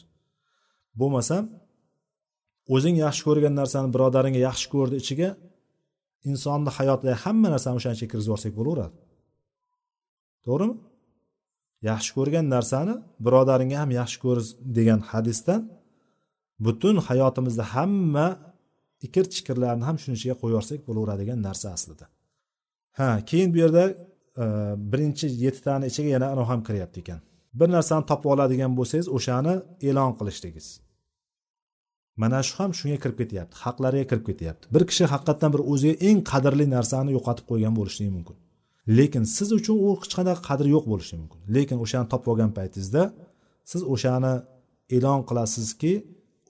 [1.00, 1.44] bo'lmasam
[2.76, 5.30] o'zing yaxshi ko'rgan narsani birodaringga yaxshi ko'rdi ichiga
[6.30, 8.96] insonni hayotidagi hamma narsani o'shancha kirgizib yuborsak bo'laveradi.
[10.46, 10.76] To'g'rimi?
[11.90, 12.94] Yaxshi ko'rgan narsani
[13.26, 14.40] birodaringga ham yaxshi ko'r
[14.78, 15.62] degan hadisdan
[16.66, 18.28] butun hayotimizda hamma
[19.08, 22.06] ikir chikirlarni ham shuni ichiga qo'yib yuborsak bo'laveradigan narsa aslida.
[23.00, 23.84] Ha keyin bu yerda
[24.44, 24.46] e,
[24.92, 27.20] birinchi yettitani ichiga yana anavi ham kiryapti ekan.
[27.60, 29.54] Bir narsani topib oladigan bo'lsangiz o'shani
[29.90, 30.68] e'lon qilishligingiz
[32.22, 34.66] mana shu ham shunga kirib ketyapti haqlariga kirib ketyapti.
[34.76, 38.38] Bir kishi haqiqatdan bir o'ziga eng qadrli narsani yo'qotib qo'ygan bo'lishligi mumkin.
[38.98, 41.40] Lekin siz uchun u hech qanaqa qadri yo'q bo'lishi mumkin.
[41.56, 43.04] Lekin o'shani topib olgan paytingizda
[43.72, 44.34] siz o'shani
[44.96, 45.94] e'lon qilasizki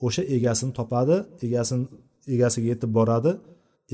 [0.06, 1.84] o'sha egasini topadi egasini
[2.34, 3.32] egasiga yetib boradi.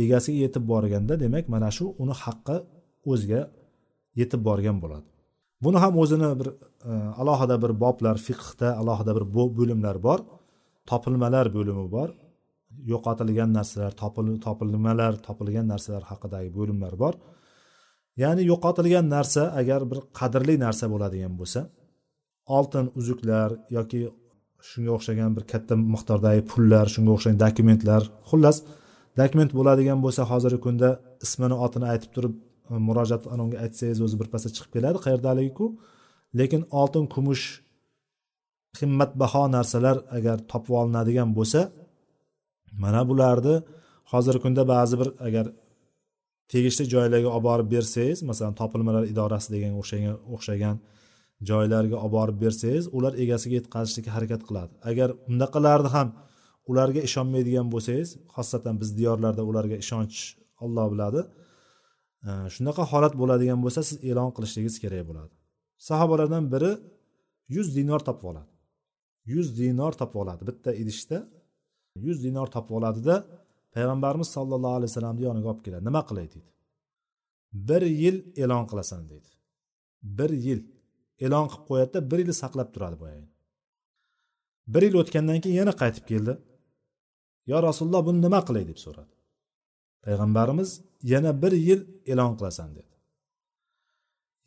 [0.05, 2.57] Egasiga yetib borganda demak mana shu uni haqqi
[3.13, 3.41] o'ziga
[4.21, 5.07] yetib borgan bo'ladi.
[5.65, 6.49] Buni ham o'zini bir
[6.91, 9.25] e, alohida bir boblar fiqhda alohida bir
[9.59, 10.21] bo'limlar bor.
[10.91, 12.09] Topilmalar bo'limi bor.
[12.93, 13.93] Yo'qotilgan narsalar
[14.47, 17.15] topilmalar topilgan narsalar haqidagi bo'limlar bor.
[18.23, 21.61] Ya'ni yo'qotilgan narsa agar bir qadrli narsa bo'ladigan bo'lsa
[22.57, 24.01] oltin uzuklar yoki
[24.69, 28.03] shunga o'xshagan bir katta miqdordagi pullar shunga o'xshagan dokumentlar.
[28.31, 28.57] Xullas
[29.21, 30.89] dokument bo'ladigan bo'lsa hozirgi kunda
[31.25, 32.35] ismini otini aytib turib
[32.71, 35.67] e, murojaat unga aytsangiz o'zi birpasda chiqib keladi qayerdaligiku.
[36.39, 37.45] Lekin oltin kumush
[38.79, 41.61] qimmatbaho narsalar agar topib olinadigan bo'lsa
[42.83, 43.55] mana bularni
[44.13, 45.47] hozirgi kunda ba'zi bir agar
[46.53, 50.77] tegishli joylarga olib borib bersangiz masalan topilmalar idorasi degan o'xshagan o'xshagan
[51.49, 54.73] joylarga olib borib bersangiz ular egasiga yetkazishlikka harakat qiladi.
[54.91, 56.09] Agar undaqalarni ham
[56.71, 60.17] ularga ishonmaydigan bo'lsangiz xosatan biz diyorlarda ularga ishonch
[60.65, 61.21] olloh biladi
[62.29, 65.33] e, shunaqa holat bo'ladigan bo'lsa siz e'lon qilishligingiz kerak bo'ladi.
[65.89, 66.73] Sahobalardan biri
[67.57, 68.51] yuz dinor topib oladi.
[69.33, 71.19] Yuz dinor topib oladi bitta idishda.
[72.07, 73.15] Yuz dinor topib oladida
[73.75, 75.83] payg'ambarimiz sollallohu alayhi vasallamni yoniga olib keladi.
[75.89, 76.51] Nima qilay deydi?
[77.69, 79.31] Bir yil e'lon qilasan deydi.
[80.19, 80.61] Bir yil
[81.25, 83.29] e'lon qilib qo'yadida bir yil saqlab turadi boyagi
[84.75, 86.33] bir yil o'tgandan keyin yana qaytib keldi.
[87.51, 88.65] Yo rasululloh buni nima qilay?
[88.71, 89.15] deb so'radi.
[90.05, 90.71] Payg'ambarimiz
[91.13, 91.81] yana bir yil
[92.13, 92.95] e'lon qilasan dedi.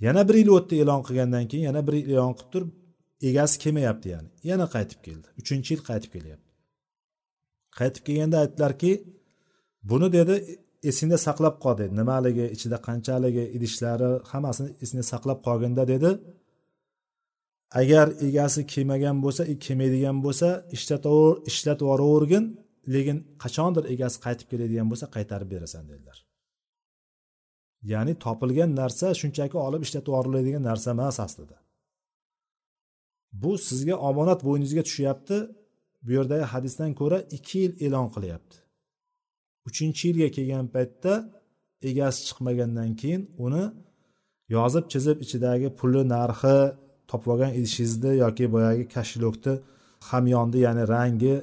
[0.06, 2.70] Yana bir yil o'tdi e'lon qilgandan keyin yana bir yil e'lon qilib turib
[3.30, 4.30] egasi kelmayapti ya'ni.
[4.52, 5.28] Yana qaytib keldi.
[5.42, 6.50] Uchinchi yil qaytib kelyapti.
[7.80, 8.92] Qaytib kelganda aytdilarki
[9.90, 10.36] buni dedi
[10.90, 11.94] esingda saqlab qol dedi.
[12.02, 16.12] Nimaligi ichida qanchaligi idishlari hammasini esingda saqlab qolganda dedi.
[17.80, 20.48] Agar egasi kelmagan bo'lsa e, kelmaydigan bo'lsa
[20.78, 22.46] ishlatib yuboravergin
[22.94, 26.18] lekin qachondir egasi qaytib keladigan bo'lsa qaytarib berasan dedilar.
[27.92, 31.58] Ya'ni topilgan narsa shunchaki olib ishlatib yuboriladigan narsa emas aslida.
[33.42, 35.38] Bu sizga omonat bo'yningizga tushyapti.
[36.06, 38.56] Bu yerdagi hadisdan ko'ra ikki yil e'lon qilyapti.
[39.68, 41.14] Uchinchi yilga kelgan paytda
[41.90, 43.64] egasi chiqmagandan keyin uni
[44.56, 46.58] yozib chizib ichidagi puli narxi
[47.10, 49.54] topib olgan idishingizni yoki boyagi kashilokni
[50.10, 51.36] hamyonni ya'ni rangi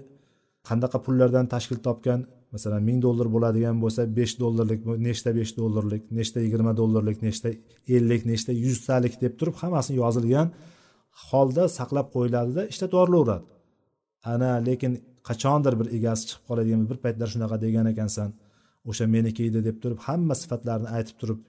[0.68, 2.20] qanaqa pullardan tashkil topgan
[2.54, 7.48] masalan ming dollar bo'ladigan bo'lsa besh dollarlik nechta besh dollarlik nechta yigirma dollarlik nechta
[7.96, 10.48] ellik nechta yuztalik deb turib hammasini yozilgan
[11.28, 13.46] holda saqlab qo'yiladida ishlatib yuborilaveradi
[14.32, 14.92] ana lekin
[15.28, 18.28] qachondir bir egasi chiqib qoladigan bir paytlar shunaqa degan ekansan
[18.90, 21.40] o'sha meniki edi deb turib hamma sifatlarini aytib turib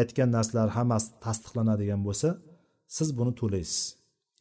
[0.00, 2.28] aytgan narsalar hammasi tasdiqlanadigan bo'lsa
[2.96, 3.80] siz buni to'laysiz.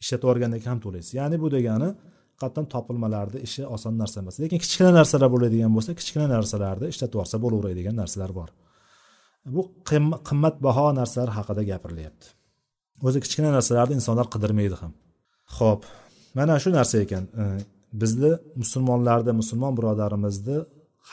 [0.02, 1.12] Ishlatib yuborgandan keyin ham to'laysiz.
[1.20, 4.36] Ya'ni bu degani haqiqatdan topilmalarni ishi oson narsa emas.
[4.44, 8.50] Lekin kichkina narsalar bo'ladigan bo'lsa kichkina narsalarni ishlatib yuborsa bo'laveradigan narsalar bor.
[9.56, 9.62] Bu
[10.30, 12.28] qimmatbaho narsalar haqida gapirilyapti
[13.08, 14.94] o'zi kichkina narsalarni insonlar qidirmaydi ham.
[15.58, 15.82] Ho'p
[16.38, 17.24] mana shu narsa ekan.
[18.02, 18.32] Bizni
[18.62, 20.58] musulmonlarni musulmon birodarimizni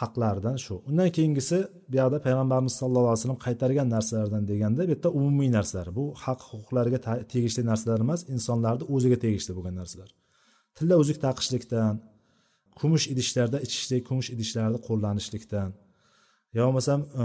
[0.01, 0.75] haqlaridan shu.
[0.89, 1.57] Undan keyingisi
[1.91, 5.89] bu yoqda payg'ambarimiz sallallohu alayhi vasallam qaytargan narsalardan deganda bu yerda umumiy narsalar.
[5.99, 6.99] Bu haq huquqlarga
[7.33, 10.11] tegishli narsalar emas insonlarni o'ziga tegishli bo'lgan narsalar.
[10.77, 11.95] Tilla uzuk taqishlikdan
[12.81, 15.71] kumush idishlarda ichishlik kumush idishlarni qo'llanishlikdan.
[16.57, 17.25] Yo bo'lmasam e,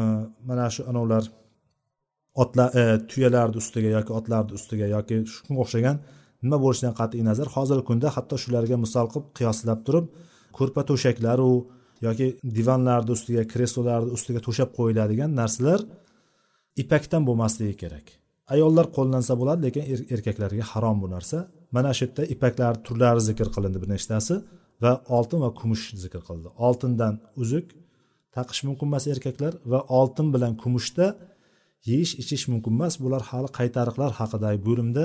[0.49, 1.23] mana shu anovlar
[2.43, 5.97] otlar e, tuyalarni ustiga yoki otlarni ustiga yoki shunga o'xshagan
[6.43, 10.05] nima bo'lishidan qat'iy nazar hozirgi kunda hatto shularga misol qilib qiyoslab turib
[10.57, 11.51] ko'rpa to'shaklaru
[12.05, 12.27] yoki
[12.57, 15.81] divanlarni ustiga kreslolarni ustiga to'shab qo'yiladigan narsalar
[16.81, 18.05] ipakdan bo'lmasligi kerak.
[18.53, 21.37] Ayollar qo'llansa bo'ladi lekin er-, erkaklarga harom bu narsa.
[21.75, 24.35] Mana shu yerda ipaklar turlari zikr qilindi bir nechtasi
[24.83, 26.49] va oltin va kumush zikr qilindi.
[26.67, 27.67] Oltindan uzuk
[28.35, 31.05] taqish mumkin emas erkaklar va oltin bilan kumushda
[31.89, 32.93] yeyish ichish mumkin emas.
[33.03, 35.03] Bular hali qaytariqlar haqidagi bo'limda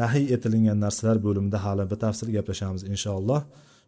[0.00, 3.40] nahiy etilgan narsalar bo'limida hali batafsil gaplashamiz inshaalloh.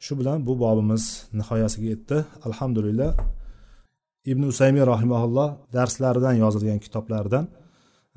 [0.05, 2.17] Shu bilan bu bobimiz nihoyasiga yetdi.
[2.49, 3.11] Alhamdulillah.
[4.31, 7.45] Ibn usaymiy rahimaulloh darslaridan yozilgan kitoblaridan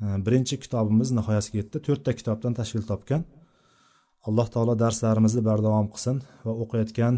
[0.02, 1.76] e, birinchi kitobimiz nihoyasiga yetdi.
[1.86, 3.22] To'rtta kitobdan tashkil topgan.
[4.28, 6.16] Alloh taolo darslarimizni bardavom qilsin
[6.46, 7.14] va o'qiyotgan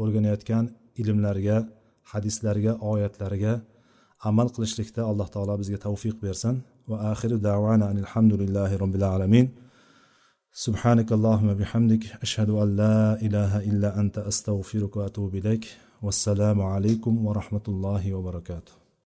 [0.00, 0.64] o'rganayotgan
[1.00, 1.56] ilmlarga
[2.12, 3.52] hadislarga oyatlarga
[4.28, 6.54] amal qilishlikda alloh taolo bizga tavfiq bersin.
[6.90, 9.46] Va axiru davana alhamdulillahi robbil alamin.
[10.56, 15.66] سبحانك اللهم بحمدك أشهد أن لا إله إلا أنت أستغفرك وأتوب إليك
[16.02, 18.83] والسلام عليكم ورحمة الله وبركاته.